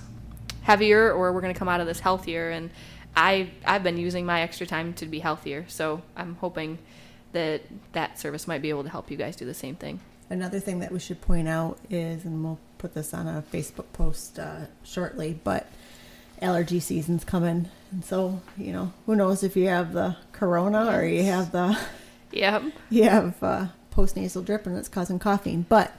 heavier 0.63 1.12
or 1.12 1.34
we're 1.34 1.41
going 1.41 1.53
to 1.53 1.60
come 1.60 1.69
out 1.69 1.81
of 1.81 1.88
this 1.88 1.99
healthier 1.99 2.49
and 2.49 2.69
I 3.15 3.49
I've 3.65 3.84
been 3.84 3.97
using 3.97 4.25
my 4.25 4.41
extra 4.41 4.65
time 4.65 4.93
to 4.93 5.05
be 5.05 5.19
healthier. 5.19 5.65
So, 5.67 6.01
I'm 6.15 6.36
hoping 6.36 6.79
that 7.34 7.62
that 7.93 8.19
service 8.19 8.47
might 8.47 8.62
be 8.62 8.69
able 8.69 8.84
to 8.84 8.89
help 8.89 9.12
you 9.12 9.17
guys 9.17 9.36
do 9.36 9.45
the 9.45 9.53
same 9.53 9.75
thing. 9.75 9.99
Another 10.29 10.60
thing 10.60 10.79
that 10.79 10.91
we 10.91 10.99
should 10.99 11.19
point 11.21 11.47
out 11.47 11.77
is, 11.89 12.23
and 12.23 12.43
we'll 12.43 12.60
put 12.82 12.96
this 12.96 13.13
on 13.13 13.28
a 13.28 13.44
Facebook 13.54 13.86
post 13.94 14.39
uh, 14.39 14.62
shortly, 14.84 15.39
but 15.44 15.67
allergy 16.41 16.80
season's 16.80 17.24
coming, 17.24 17.70
and 17.91 18.04
so 18.04 18.41
you 18.58 18.74
know 18.74 18.91
who 19.06 19.15
knows 19.15 19.44
if 19.44 19.56
you 19.56 19.67
have 19.67 19.94
the 19.94 20.17
corona 20.32 20.86
yes. 20.86 20.96
or 20.96 21.06
you 21.06 21.24
have 21.24 21.52
the 21.52 21.80
yeah 22.32 22.60
you 22.89 23.04
have 23.04 23.41
uh, 23.44 23.67
post 23.91 24.15
nasal 24.15 24.41
drip 24.41 24.65
and 24.65 24.76
it's 24.78 24.89
causing 24.89 25.20
coughing, 25.20 25.63
but 25.70 25.96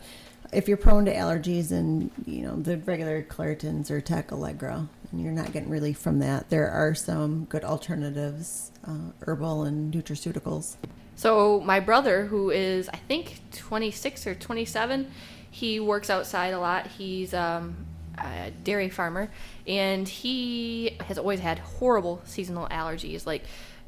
if 0.52 0.66
you're 0.66 0.76
prone 0.76 1.04
to 1.04 1.14
allergies 1.14 1.70
and 1.70 2.10
you 2.26 2.42
know 2.42 2.56
the 2.56 2.76
regular 2.78 3.22
Claritins 3.22 3.88
or 3.88 4.00
Tacalegra, 4.00 4.88
and 5.12 5.20
you're 5.20 5.32
not 5.32 5.52
getting 5.52 5.70
relief 5.70 5.98
from 5.98 6.18
that, 6.18 6.50
there 6.50 6.68
are 6.68 6.96
some 6.96 7.44
good 7.44 7.62
alternatives, 7.64 8.72
uh, 8.86 9.12
herbal 9.20 9.62
and 9.62 9.94
nutraceuticals. 9.94 10.74
So 11.14 11.60
my 11.60 11.78
brother, 11.78 12.26
who 12.26 12.50
is 12.50 12.88
I 12.88 12.96
think 12.96 13.40
26 13.52 14.26
or 14.26 14.34
27, 14.34 15.08
he 15.52 15.78
works 15.78 16.08
outside 16.08 16.54
a 16.54 16.58
lot. 16.58 16.86
He's 16.86 17.32
um, 17.34 17.76
a 18.18 18.50
dairy 18.64 18.88
farmer, 18.88 19.30
and 19.68 20.08
he 20.08 20.96
has 21.06 21.18
always 21.18 21.40
had 21.40 21.58
horrible 21.58 22.22
seasonal 22.24 22.66
allergies, 22.68 23.26
like 23.26 23.44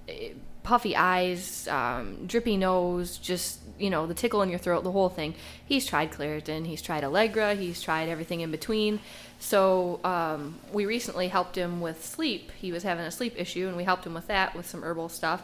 eh, 0.07 0.35
puffy 0.63 0.95
eyes, 0.95 1.67
um, 1.69 2.27
drippy 2.27 2.59
nose, 2.59 3.17
just 3.17 3.61
you 3.79 3.89
know 3.89 4.07
the 4.07 4.13
tickle 4.15 4.43
in 4.43 4.51
your 4.51 4.59
throat, 4.59 4.85
the 4.85 4.93
whole 4.93 5.09
thing. 5.09 5.35
He's 5.65 5.87
tried 5.87 6.13
Claritin, 6.13 6.67
he's 6.67 6.83
tried 6.83 7.03
Allegra, 7.03 7.55
he's 7.55 7.81
tried 7.81 8.11
everything 8.11 8.43
in 8.43 8.51
between. 8.51 9.01
So 9.39 10.01
um, 10.05 10.59
we 10.71 10.85
recently 10.85 11.29
helped 11.29 11.57
him 11.57 11.81
with 11.81 12.05
sleep. 12.05 12.53
He 12.61 12.73
was 12.73 12.83
having 12.83 13.07
a 13.07 13.11
sleep 13.11 13.35
issue, 13.39 13.69
and 13.69 13.77
we 13.77 13.85
helped 13.85 14.07
him 14.07 14.13
with 14.13 14.27
that 14.27 14.55
with 14.55 14.69
some 14.69 14.83
herbal 14.83 15.09
stuff 15.09 15.43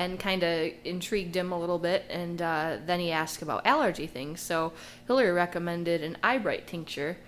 and 0.00 0.18
kind 0.18 0.42
of 0.42 0.72
intrigued 0.82 1.36
him 1.36 1.52
a 1.52 1.60
little 1.60 1.78
bit. 1.78 2.06
And 2.08 2.40
uh, 2.40 2.78
then 2.86 3.00
he 3.00 3.12
asked 3.12 3.42
about 3.42 3.66
allergy 3.66 4.06
things. 4.06 4.40
So 4.40 4.72
Hillary 5.06 5.30
recommended 5.30 6.02
an 6.02 6.16
eyebright 6.22 6.66
tincture, 6.66 7.18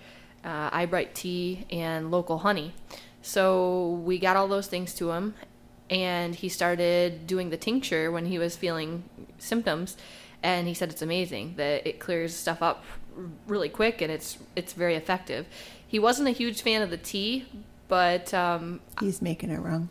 uh, 0.43 0.71
eyebright 0.71 1.13
tea, 1.13 1.67
and 1.69 2.09
local 2.09 2.39
honey. 2.39 2.73
So 3.21 4.01
we 4.03 4.17
got 4.17 4.35
all 4.35 4.47
those 4.47 4.65
things 4.65 4.95
to 4.95 5.11
him, 5.11 5.35
and 5.91 6.33
he 6.33 6.49
started 6.49 7.27
doing 7.27 7.51
the 7.51 7.57
tincture 7.57 8.11
when 8.11 8.25
he 8.25 8.39
was 8.39 8.55
feeling 8.55 9.03
symptoms. 9.37 9.95
And 10.41 10.67
he 10.67 10.73
said 10.73 10.89
it's 10.89 11.03
amazing 11.03 11.53
that 11.57 11.87
it 11.87 11.99
clears 11.99 12.35
stuff 12.35 12.63
up 12.63 12.83
really 13.45 13.69
quick 13.69 14.01
and 14.01 14.11
it's 14.11 14.39
it's 14.55 14.73
very 14.73 14.95
effective. 14.95 15.45
He 15.87 15.99
wasn't 15.99 16.27
a 16.27 16.31
huge 16.31 16.63
fan 16.63 16.81
of 16.81 16.89
the 16.89 16.97
tea, 16.97 17.45
but 17.87 18.33
um, 18.33 18.81
he's 18.99 19.21
making 19.21 19.51
it 19.51 19.59
wrong. 19.59 19.89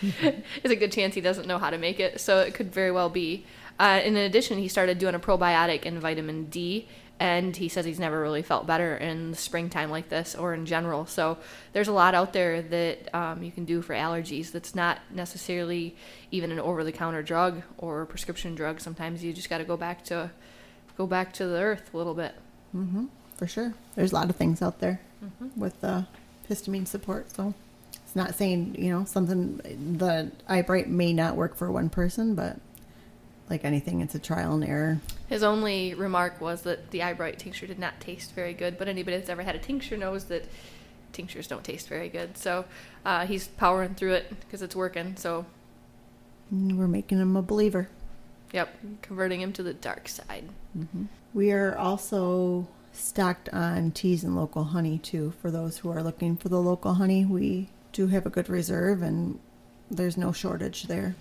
There's 0.20 0.72
a 0.72 0.76
good 0.76 0.92
chance 0.92 1.14
he 1.14 1.20
doesn't 1.20 1.46
know 1.46 1.58
how 1.58 1.70
to 1.70 1.78
make 1.78 2.00
it, 2.00 2.20
so 2.20 2.40
it 2.40 2.54
could 2.54 2.72
very 2.72 2.90
well 2.90 3.08
be. 3.08 3.44
Uh, 3.78 4.00
in 4.04 4.16
addition, 4.16 4.58
he 4.58 4.68
started 4.68 4.98
doing 4.98 5.14
a 5.14 5.18
probiotic 5.18 5.84
and 5.84 6.00
vitamin 6.00 6.46
D, 6.46 6.88
and 7.18 7.56
he 7.56 7.68
says 7.68 7.84
he's 7.84 7.98
never 7.98 8.20
really 8.20 8.42
felt 8.42 8.66
better 8.66 8.96
in 8.96 9.30
the 9.30 9.36
springtime 9.36 9.90
like 9.90 10.08
this 10.08 10.34
or 10.34 10.54
in 10.54 10.66
general. 10.66 11.06
So 11.06 11.38
there's 11.72 11.88
a 11.88 11.92
lot 11.92 12.14
out 12.14 12.32
there 12.32 12.62
that 12.62 13.14
um, 13.14 13.42
you 13.42 13.50
can 13.50 13.64
do 13.64 13.82
for 13.82 13.94
allergies 13.94 14.52
that's 14.52 14.74
not 14.74 14.98
necessarily 15.10 15.96
even 16.30 16.52
an 16.52 16.58
over-the-counter 16.58 17.22
drug 17.22 17.62
or 17.78 18.02
a 18.02 18.06
prescription 18.06 18.54
drug. 18.54 18.80
Sometimes 18.80 19.24
you 19.24 19.32
just 19.32 19.48
got 19.48 19.58
to 19.58 19.64
go 19.64 19.76
back 19.76 20.04
to 20.06 20.30
go 20.96 21.06
back 21.06 21.32
to 21.34 21.46
the 21.46 21.58
earth 21.58 21.92
a 21.92 21.96
little 21.96 22.14
bit. 22.14 22.34
Mm-hmm. 22.74 23.06
For 23.36 23.46
sure, 23.46 23.74
there's 23.94 24.12
a 24.12 24.14
lot 24.14 24.30
of 24.30 24.36
things 24.36 24.62
out 24.62 24.80
there 24.80 25.00
mm-hmm. 25.22 25.60
with 25.60 25.82
uh, 25.84 26.02
histamine 26.50 26.86
support. 26.86 27.30
So 27.32 27.54
not 28.16 28.34
saying 28.34 28.74
you 28.78 28.90
know 28.90 29.04
something 29.04 29.58
the 29.98 30.32
eyebright 30.48 30.88
may 30.88 31.12
not 31.12 31.36
work 31.36 31.54
for 31.54 31.70
one 31.70 31.90
person, 31.90 32.34
but 32.34 32.58
like 33.48 33.64
anything, 33.64 34.00
it's 34.00 34.14
a 34.14 34.18
trial 34.18 34.54
and 34.54 34.64
error. 34.64 35.00
His 35.28 35.42
only 35.42 35.94
remark 35.94 36.40
was 36.40 36.62
that 36.62 36.90
the 36.90 37.02
eyebright 37.02 37.38
tincture 37.38 37.66
did 37.66 37.78
not 37.78 38.00
taste 38.00 38.32
very 38.34 38.54
good, 38.54 38.76
but 38.78 38.88
anybody 38.88 39.16
that's 39.16 39.28
ever 39.28 39.42
had 39.42 39.54
a 39.54 39.58
tincture 39.58 39.96
knows 39.96 40.24
that 40.24 40.48
tinctures 41.12 41.46
don't 41.46 41.62
taste 41.62 41.88
very 41.88 42.08
good. 42.08 42.36
So 42.36 42.64
uh, 43.04 43.26
he's 43.26 43.46
powering 43.46 43.94
through 43.94 44.14
it 44.14 44.40
because 44.40 44.62
it's 44.62 44.74
working. 44.74 45.16
So, 45.16 45.46
we're 46.50 46.88
making 46.88 47.20
him 47.20 47.36
a 47.36 47.42
believer. 47.42 47.88
yep, 48.52 48.76
converting 49.02 49.40
him 49.40 49.52
to 49.52 49.62
the 49.62 49.74
dark 49.74 50.08
side. 50.08 50.48
We 51.32 51.52
are 51.52 51.76
also 51.76 52.66
stocked 52.92 53.48
on 53.50 53.90
teas 53.92 54.24
and 54.24 54.34
local 54.34 54.64
honey 54.64 54.98
too. 54.98 55.34
For 55.40 55.50
those 55.50 55.78
who 55.78 55.90
are 55.90 56.02
looking 56.02 56.36
for 56.36 56.48
the 56.48 56.60
local 56.60 56.94
honey, 56.94 57.24
we 57.24 57.68
do 57.96 58.08
have 58.08 58.26
a 58.26 58.30
good 58.30 58.50
reserve, 58.50 59.00
and 59.00 59.38
there's 59.90 60.18
no 60.18 60.30
shortage 60.30 60.82
there. 60.84 61.16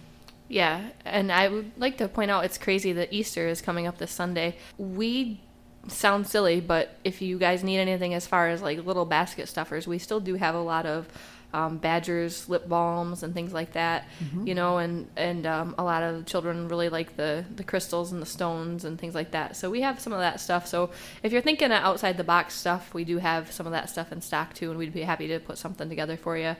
Yeah, 0.50 0.90
and 1.06 1.32
I 1.32 1.48
would 1.48 1.72
like 1.78 1.98
to 2.00 2.08
point 2.10 2.30
out 2.30 2.44
it's 2.44 2.58
crazy 2.58 2.92
that 2.94 3.14
Easter 3.14 3.48
is 3.48 3.62
coming 3.62 3.88
up 3.88 3.98
this 3.98 4.12
Sunday. 4.12 4.58
We 4.78 5.40
sound 5.88 6.28
silly, 6.28 6.60
but 6.60 6.98
if 7.06 7.22
you 7.22 7.40
guys 7.40 7.64
need 7.64 7.80
anything 7.80 8.14
as 8.14 8.28
far 8.28 8.50
as 8.50 8.62
like 8.62 8.86
little 8.86 9.06
basket 9.06 9.48
stuffers, 9.48 9.88
we 9.88 9.98
still 9.98 10.20
do 10.20 10.36
have 10.36 10.54
a 10.54 10.60
lot 10.60 10.86
of 10.86 11.08
um, 11.54 11.78
Badgers 11.78 12.50
lip 12.50 12.68
balms 12.68 13.24
and 13.24 13.34
things 13.34 13.54
like 13.54 13.74
that. 13.74 14.08
You 14.46 14.56
know, 14.56 14.78
and 14.78 15.08
and 15.16 15.46
um, 15.46 15.76
a 15.78 15.84
lot 15.84 16.04
of 16.04 16.26
children 16.26 16.68
really 16.68 16.90
like 16.90 17.16
the 17.16 17.46
the 17.56 17.64
crystals 17.64 18.12
and 18.12 18.22
the 18.22 18.26
stones 18.26 18.86
and 18.86 19.00
things 19.00 19.16
like 19.16 19.32
that. 19.32 19.56
So 19.56 19.70
we 19.70 19.82
have 19.82 20.00
some 20.00 20.14
of 20.14 20.20
that 20.20 20.40
stuff. 20.40 20.68
So 20.68 20.90
if 21.24 21.32
you're 21.32 21.42
thinking 21.42 21.72
of 21.72 21.84
outside 21.84 22.18
the 22.18 22.24
box 22.24 22.54
stuff, 22.54 22.94
we 22.94 23.04
do 23.06 23.18
have 23.20 23.52
some 23.52 23.66
of 23.66 23.72
that 23.72 23.90
stuff 23.90 24.12
in 24.12 24.22
stock 24.22 24.54
too, 24.54 24.70
and 24.70 24.78
we'd 24.80 24.94
be 24.94 25.02
happy 25.04 25.28
to 25.28 25.40
put 25.40 25.58
something 25.58 25.90
together 25.90 26.18
for 26.18 26.38
you 26.38 26.56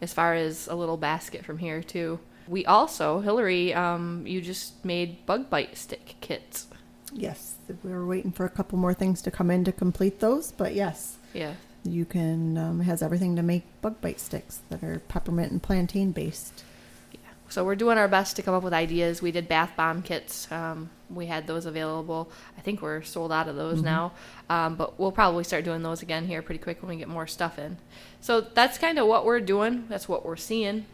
as 0.00 0.12
far 0.12 0.34
as 0.34 0.66
a 0.66 0.74
little 0.74 0.96
basket 0.96 1.44
from 1.44 1.58
here 1.58 1.82
too. 1.82 2.18
We 2.48 2.66
also, 2.66 3.20
Hillary, 3.20 3.72
um, 3.72 4.26
you 4.26 4.40
just 4.40 4.84
made 4.84 5.24
bug 5.26 5.48
bite 5.48 5.76
stick 5.76 6.16
kits. 6.20 6.66
Yes, 7.12 7.54
we 7.84 7.92
were 7.92 8.06
waiting 8.06 8.32
for 8.32 8.44
a 8.44 8.50
couple 8.50 8.78
more 8.78 8.94
things 8.94 9.22
to 9.22 9.30
come 9.30 9.50
in 9.50 9.64
to 9.64 9.72
complete 9.72 10.18
those, 10.20 10.50
but 10.52 10.74
yes, 10.74 11.18
Yeah. 11.34 11.54
You 11.84 12.04
can 12.04 12.56
um, 12.56 12.80
has 12.80 13.02
everything 13.02 13.36
to 13.36 13.42
make 13.42 13.64
bug 13.80 14.00
bite 14.00 14.20
sticks 14.20 14.60
that 14.68 14.82
are 14.82 15.00
peppermint 15.08 15.52
and 15.52 15.62
plantain 15.62 16.12
based. 16.12 16.64
Yeah. 17.12 17.18
So 17.48 17.64
we're 17.64 17.76
doing 17.76 17.98
our 17.98 18.08
best 18.08 18.36
to 18.36 18.42
come 18.42 18.54
up 18.54 18.62
with 18.62 18.72
ideas. 18.72 19.20
We 19.20 19.32
did 19.32 19.48
bath 19.48 19.72
bomb 19.76 20.02
kits. 20.02 20.50
Um, 20.52 20.90
we 21.10 21.26
had 21.26 21.46
those 21.46 21.66
available. 21.66 22.30
I 22.56 22.60
think 22.60 22.80
we're 22.80 23.02
sold 23.02 23.32
out 23.32 23.48
of 23.48 23.56
those 23.56 23.82
now, 23.82 24.12
um, 24.48 24.76
but 24.76 24.98
we'll 24.98 25.12
probably 25.12 25.44
start 25.44 25.64
doing 25.64 25.82
those 25.82 26.02
again 26.02 26.26
here 26.26 26.40
pretty 26.40 26.60
quick 26.60 26.82
when 26.82 26.88
we 26.88 26.96
get 26.96 27.08
more 27.08 27.26
stuff 27.26 27.58
in. 27.58 27.76
So 28.20 28.40
that's 28.40 28.78
kind 28.78 28.98
of 28.98 29.06
what 29.06 29.24
we're 29.24 29.40
doing. 29.40 29.86
That's 29.88 30.08
what 30.08 30.24
we're 30.24 30.36
seeing. 30.36 30.86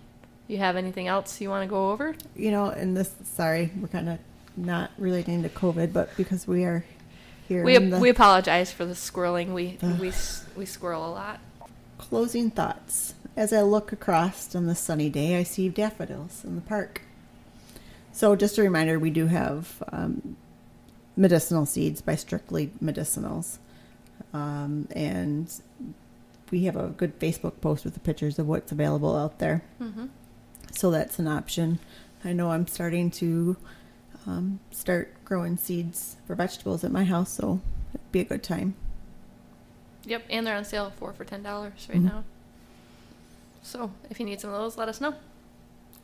You 0.48 0.59
have 0.59 0.77
anything 0.77 1.07
else 1.07 1.40
you 1.40 1.51
want 1.51 1.62
to 1.62 1.70
go 1.70 1.90
over? 1.90 2.14
You 2.35 2.51
know, 2.51 2.70
and 2.70 2.96
this 2.96 3.14
sorry, 3.22 3.70
we're 3.81 3.88
kind 3.88 4.09
of 4.09 4.18
not 4.57 4.90
relating 4.98 5.42
to 5.42 5.48
COVID, 5.48 5.92
but 5.92 6.16
because 6.16 6.48
we 6.48 6.64
are 6.64 6.85
here 7.49 7.65
We, 7.65 7.79
the 7.79 7.99
we 7.99 8.11
apologize 8.11 8.71
for 8.71 8.85
the 8.85 8.93
squirreling. 8.95 9.53
We 9.55 9.79
we 9.99 10.13
we 10.57 10.67
squirrel 10.67 11.09
a 11.09 11.13
lot. 11.13 11.41
closing 11.97 12.51
thoughts. 12.51 13.15
As 13.37 13.53
I 13.53 13.63
look 13.63 13.93
across 13.93 14.55
on 14.55 14.67
this 14.67 14.81
sunny 14.81 15.09
day, 15.09 15.39
I 15.39 15.43
see 15.45 15.69
daffodils 15.69 16.45
in 16.45 16.55
the 16.57 16.61
park. 16.61 17.03
So, 18.13 18.35
just 18.35 18.59
a 18.59 18.63
reminder 18.63 18.99
we 18.99 19.11
do 19.11 19.27
have 19.27 19.83
um, 19.93 20.37
medicinal 21.17 21.65
seeds 21.67 22.01
by 22.03 22.17
Strictly 22.17 22.71
Medicinals. 22.83 23.59
Um, 24.35 24.89
and 24.91 25.49
we 26.51 26.65
have 26.65 26.75
a 26.77 26.89
good 26.89 27.19
Facebook 27.21 27.61
post 27.61 27.85
with 27.85 27.95
the 27.95 28.01
pictures 28.01 28.39
of 28.41 28.49
what's 28.49 28.73
available 28.73 29.17
out 29.17 29.39
there. 29.39 29.63
Mm-hmm. 29.81 30.07
So, 30.73 30.91
that's 30.91 31.21
an 31.21 31.29
option. 31.29 31.79
I 32.25 32.33
know 32.33 32.51
I'm 32.51 32.67
starting 32.67 33.11
to 33.13 33.57
um, 34.27 34.59
start 34.73 35.15
growing 35.29 35.59
seeds 35.59 36.17
for 36.27 36.35
vegetables 36.35 36.83
at 36.85 36.91
my 36.91 37.05
house, 37.05 37.31
so 37.31 37.61
it'd 37.93 38.12
be 38.12 38.21
a 38.21 38.25
good 38.25 38.43
time. 38.43 38.75
Yep, 40.07 40.23
and 40.31 40.47
they're 40.47 40.57
on 40.57 40.64
sale 40.64 40.91
four 40.97 41.12
for 41.12 41.25
ten 41.27 41.43
dollars 41.43 41.87
right 41.91 41.99
Mhm. 41.99 42.05
now. 42.05 42.25
So 43.62 43.91
if 44.09 44.19
you 44.19 44.25
need 44.25 44.41
some 44.41 44.49
of 44.51 44.57
those, 44.59 44.79
let 44.79 44.88
us 44.88 45.03
know. 45.03 45.14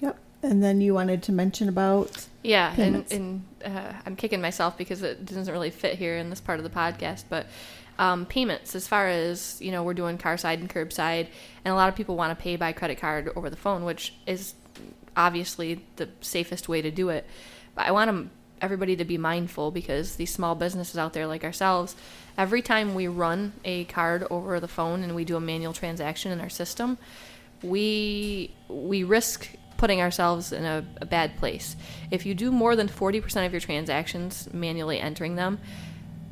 Yep. 0.00 0.18
And 0.42 0.62
then 0.62 0.82
you 0.82 0.92
wanted 0.92 1.22
to 1.22 1.32
mention 1.32 1.70
about 1.70 2.26
Yeah, 2.42 2.68
and, 2.68 2.76
Payments. 2.76 3.12
and 3.12 3.44
uh, 3.64 3.94
I'm 4.04 4.14
kicking 4.14 4.42
myself 4.42 4.76
because 4.76 5.02
it 5.02 5.24
doesn't 5.24 5.50
really 5.50 5.70
fit 5.70 5.96
here 5.96 6.18
in 6.18 6.28
this 6.28 6.40
part 6.42 6.58
of 6.58 6.64
the 6.64 6.70
podcast, 6.70 7.24
but 7.30 7.46
um, 7.98 8.26
payments 8.26 8.74
as 8.74 8.86
far 8.86 9.08
as 9.08 9.56
you 9.62 9.70
know, 9.70 9.82
we're 9.84 9.94
doing 9.94 10.18
car 10.18 10.36
side 10.36 10.58
and 10.58 10.68
curbside, 10.68 11.28
and 11.64 11.72
a 11.72 11.74
lot 11.74 11.88
of 11.88 11.94
people 11.94 12.14
want 12.16 12.36
to 12.36 12.42
pay 12.42 12.56
by 12.56 12.72
credit 12.72 12.98
card 12.98 13.30
over 13.36 13.48
the 13.48 13.56
phone, 13.56 13.84
which 13.84 14.12
is 14.26 14.54
obviously 15.16 15.82
the 15.96 16.10
safest 16.20 16.68
way 16.68 16.82
to 16.82 16.90
do 16.90 17.08
it. 17.08 17.24
But 17.74 17.86
I 17.86 17.92
want 17.92 18.08
'em- 18.08 18.30
everybody 18.60 18.96
to 18.96 19.04
be 19.04 19.18
mindful 19.18 19.70
because 19.70 20.16
these 20.16 20.32
small 20.32 20.54
businesses 20.54 20.96
out 20.96 21.12
there 21.12 21.26
like 21.26 21.44
ourselves, 21.44 21.96
every 22.38 22.62
time 22.62 22.94
we 22.94 23.08
run 23.08 23.52
a 23.64 23.84
card 23.84 24.26
over 24.30 24.58
the 24.60 24.68
phone 24.68 25.02
and 25.02 25.14
we 25.14 25.24
do 25.24 25.36
a 25.36 25.40
manual 25.40 25.72
transaction 25.72 26.32
in 26.32 26.40
our 26.40 26.48
system, 26.48 26.98
we 27.62 28.50
we 28.68 29.04
risk 29.04 29.48
putting 29.76 30.00
ourselves 30.00 30.52
in 30.52 30.64
a, 30.64 30.84
a 31.00 31.06
bad 31.06 31.36
place. 31.36 31.76
If 32.10 32.24
you 32.24 32.34
do 32.34 32.52
more 32.52 32.76
than 32.76 32.88
40% 32.88 33.44
of 33.44 33.52
your 33.52 33.60
transactions 33.60 34.48
manually 34.52 35.00
entering 35.00 35.34
them, 35.34 35.58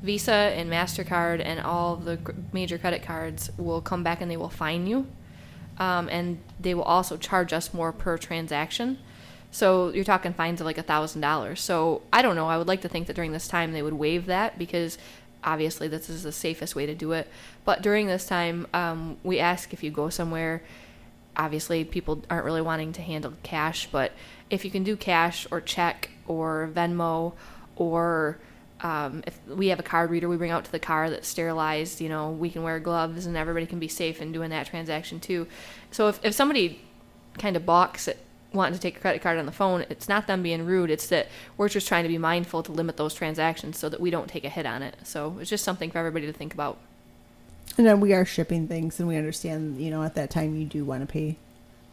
Visa 0.03 0.33
and 0.33 0.71
MasterCard 0.71 1.45
and 1.45 1.61
all 1.61 1.97
the 1.97 2.19
major 2.53 2.79
credit 2.79 3.03
cards 3.03 3.51
will 3.57 3.81
come 3.81 4.03
back 4.03 4.21
and 4.21 4.31
they 4.31 4.37
will 4.37 4.49
fine 4.49 4.87
you. 4.87 5.07
Um, 5.79 6.09
and 6.09 6.39
they 6.61 6.75
will 6.75 6.83
also 6.83 7.17
charge 7.17 7.53
us 7.53 7.73
more 7.73 7.93
per 7.93 8.19
transaction. 8.19 8.99
So 9.53 9.91
you're 9.91 10.03
talking 10.03 10.33
fines 10.33 10.61
of 10.61 10.65
like 10.65 10.79
a 10.79 10.83
thousand 10.83 11.21
dollars. 11.21 11.61
So 11.61 12.03
I 12.13 12.23
don't 12.23 12.35
know. 12.35 12.49
I 12.49 12.59
would 12.59 12.67
like 12.67 12.81
to 12.81 12.89
think 12.89 13.07
that 13.07 13.15
during 13.15 13.33
this 13.33 13.47
time 13.47 13.73
they 13.73 13.83
would 13.83 13.93
waive 13.93 14.27
that 14.27 14.59
because 14.59 14.99
obviously 15.45 15.89
this 15.89 16.09
is 16.09 16.23
the 16.23 16.33
safest 16.33 16.75
way 16.75 16.87
to 16.87 16.95
do 16.95 17.13
it. 17.13 17.29
But 17.65 17.83
during 17.83 18.07
this 18.07 18.27
time, 18.27 18.67
um, 18.73 19.19
we 19.23 19.39
ask 19.39 19.73
if 19.73 19.85
you 19.85 19.91
go 19.91 20.09
somewhere. 20.09 20.63
Obviously, 21.37 21.85
people 21.85 22.25
aren't 22.31 22.45
really 22.45 22.63
wanting 22.63 22.93
to 22.95 23.03
handle 23.03 23.35
cash, 23.43 23.89
but 23.93 24.13
if 24.51 24.65
you 24.65 24.71
can 24.71 24.85
do 24.85 24.97
cash 24.97 25.47
or 25.51 25.61
check 25.61 26.11
or 26.27 26.71
Venmo 26.75 27.35
or 27.77 28.39
um, 28.81 29.23
if 29.27 29.39
we 29.47 29.69
have 29.69 29.79
a 29.79 29.83
card 29.83 30.11
reader 30.11 30.29
we 30.29 30.37
bring 30.37 30.51
out 30.51 30.65
to 30.65 30.73
the 30.73 30.79
car 30.79 31.09
that's 31.11 31.29
sterilized, 31.29 32.01
you 32.01 32.09
know, 32.09 32.31
we 32.31 32.51
can 32.51 32.63
wear 32.63 32.81
gloves 32.81 33.27
and 33.27 33.37
everybody 33.37 33.67
can 33.67 33.79
be 33.79 33.89
safe 33.89 34.21
in 34.21 34.33
doing 34.33 34.51
that 34.51 34.67
transaction 34.67 35.21
too. 35.21 35.47
So 35.91 36.09
if, 36.09 36.25
if 36.25 36.35
somebody 36.35 36.81
kind 37.39 37.57
of 37.57 37.65
balks 37.65 38.09
at 38.09 38.17
wanting 38.55 38.75
to 38.75 38.81
take 38.81 38.97
a 38.97 39.01
credit 39.01 39.23
card 39.23 39.39
on 39.39 39.47
the 39.47 39.53
phone, 39.53 39.85
it's 39.89 40.09
not 40.09 40.27
them 40.27 40.43
being 40.43 40.65
rude. 40.67 40.91
It's 40.91 41.07
that 41.09 41.29
we're 41.57 41.69
just 41.69 41.89
trying 41.89 42.03
to 42.05 42.09
be 42.09 42.19
mindful 42.19 42.63
to 42.65 42.73
limit 42.73 42.97
those 42.97 43.15
transactions 43.15 43.79
so 43.79 43.89
that 43.89 44.01
we 44.01 44.11
don't 44.11 44.29
take 44.29 44.45
a 44.45 44.49
hit 44.49 44.67
on 44.67 44.83
it. 44.83 44.97
So 45.05 45.39
it's 45.41 45.51
just 45.51 45.65
something 45.65 45.91
for 45.91 45.99
everybody 45.99 46.27
to 46.27 46.33
think 46.33 46.55
about. 46.55 46.79
And 47.79 47.87
then 47.87 48.01
we 48.01 48.13
are 48.13 48.25
shipping 48.25 48.69
things, 48.69 48.99
and 48.99 49.09
we 49.09 49.17
understand, 49.17 49.81
you 49.81 49.91
know, 49.91 50.03
at 50.03 50.15
that 50.17 50.31
time 50.31 50.55
you 50.57 50.67
do 50.67 50.85
want 50.85 51.01
to 51.07 51.11
pay 51.11 51.37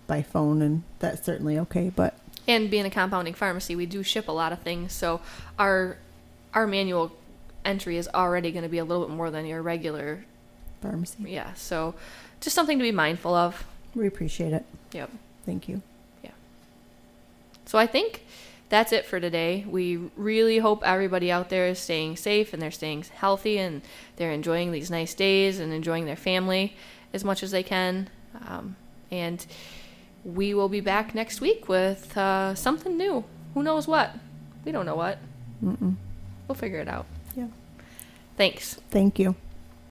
by 0.08 0.22
phone, 0.22 0.62
and 0.62 0.84
that's 1.00 1.26
certainly 1.26 1.58
okay. 1.60 1.92
But 1.96 2.16
And 2.48 2.70
being 2.70 2.86
a 2.86 2.90
compounding 2.90 3.34
pharmacy, 3.34 3.76
we 3.76 3.86
do 3.86 4.04
ship 4.04 4.28
a 4.28 4.32
lot 4.34 4.52
of 4.52 4.60
things. 4.60 4.92
So 4.92 5.22
our 5.58 5.98
our 6.54 6.68
manual 6.68 7.12
entry 7.64 7.98
is 7.98 8.10
already 8.14 8.52
going 8.52 8.64
to 8.64 8.70
be 8.70 8.80
a 8.80 8.84
little 8.84 9.06
bit 9.06 9.16
more 9.16 9.30
than 9.30 9.46
your 9.46 9.62
regular. 9.62 10.26
pharmacy, 10.82 11.16
Yeah. 11.28 11.54
So 11.54 11.96
just 12.42 12.56
something 12.56 12.78
to 12.80 12.84
be 12.84 12.92
mindful 12.92 13.34
of. 13.34 13.66
we 13.96 14.08
appreciate 14.08 14.52
it. 14.54 14.66
Yep. 14.92 15.12
Thank 15.46 15.70
you. 15.70 15.82
So 17.70 17.78
I 17.78 17.86
think 17.86 18.26
that's 18.70 18.92
it 18.92 19.06
for 19.06 19.20
today. 19.20 19.64
We 19.70 19.98
really 20.16 20.58
hope 20.58 20.82
everybody 20.84 21.32
out 21.32 21.50
there 21.50 21.68
is 21.68 21.78
staying 21.78 22.18
safe 22.18 22.52
and 22.52 22.60
they're 22.60 22.72
staying 22.72 23.06
healthy 23.14 23.60
and 23.60 23.84
they're 24.16 24.32
enjoying 24.32 24.72
these 24.72 24.90
nice 24.90 25.14
days 25.14 25.60
and 25.60 25.72
enjoying 25.72 26.06
their 26.06 26.16
family 26.16 26.76
as 27.14 27.24
much 27.24 27.44
as 27.44 27.52
they 27.52 27.62
can. 27.62 28.10
Um, 28.48 28.76
and 29.12 29.46
we 30.26 30.56
will 30.56 30.68
be 30.68 30.80
back 30.80 31.14
next 31.14 31.42
week 31.42 31.70
with 31.70 32.18
uh, 32.18 32.56
something 32.56 32.98
new. 32.98 33.24
Who 33.54 33.62
knows 33.62 33.88
what? 33.88 34.16
We 34.66 34.72
don't 34.72 34.88
know 34.88 34.96
what. 34.96 35.20
Mm-mm. 35.64 35.96
We'll 36.48 36.56
figure 36.56 36.80
it 36.80 36.88
out. 36.88 37.06
Yeah. 37.36 37.50
Thanks. 38.36 38.80
Thank 38.90 39.20
you. 39.20 39.36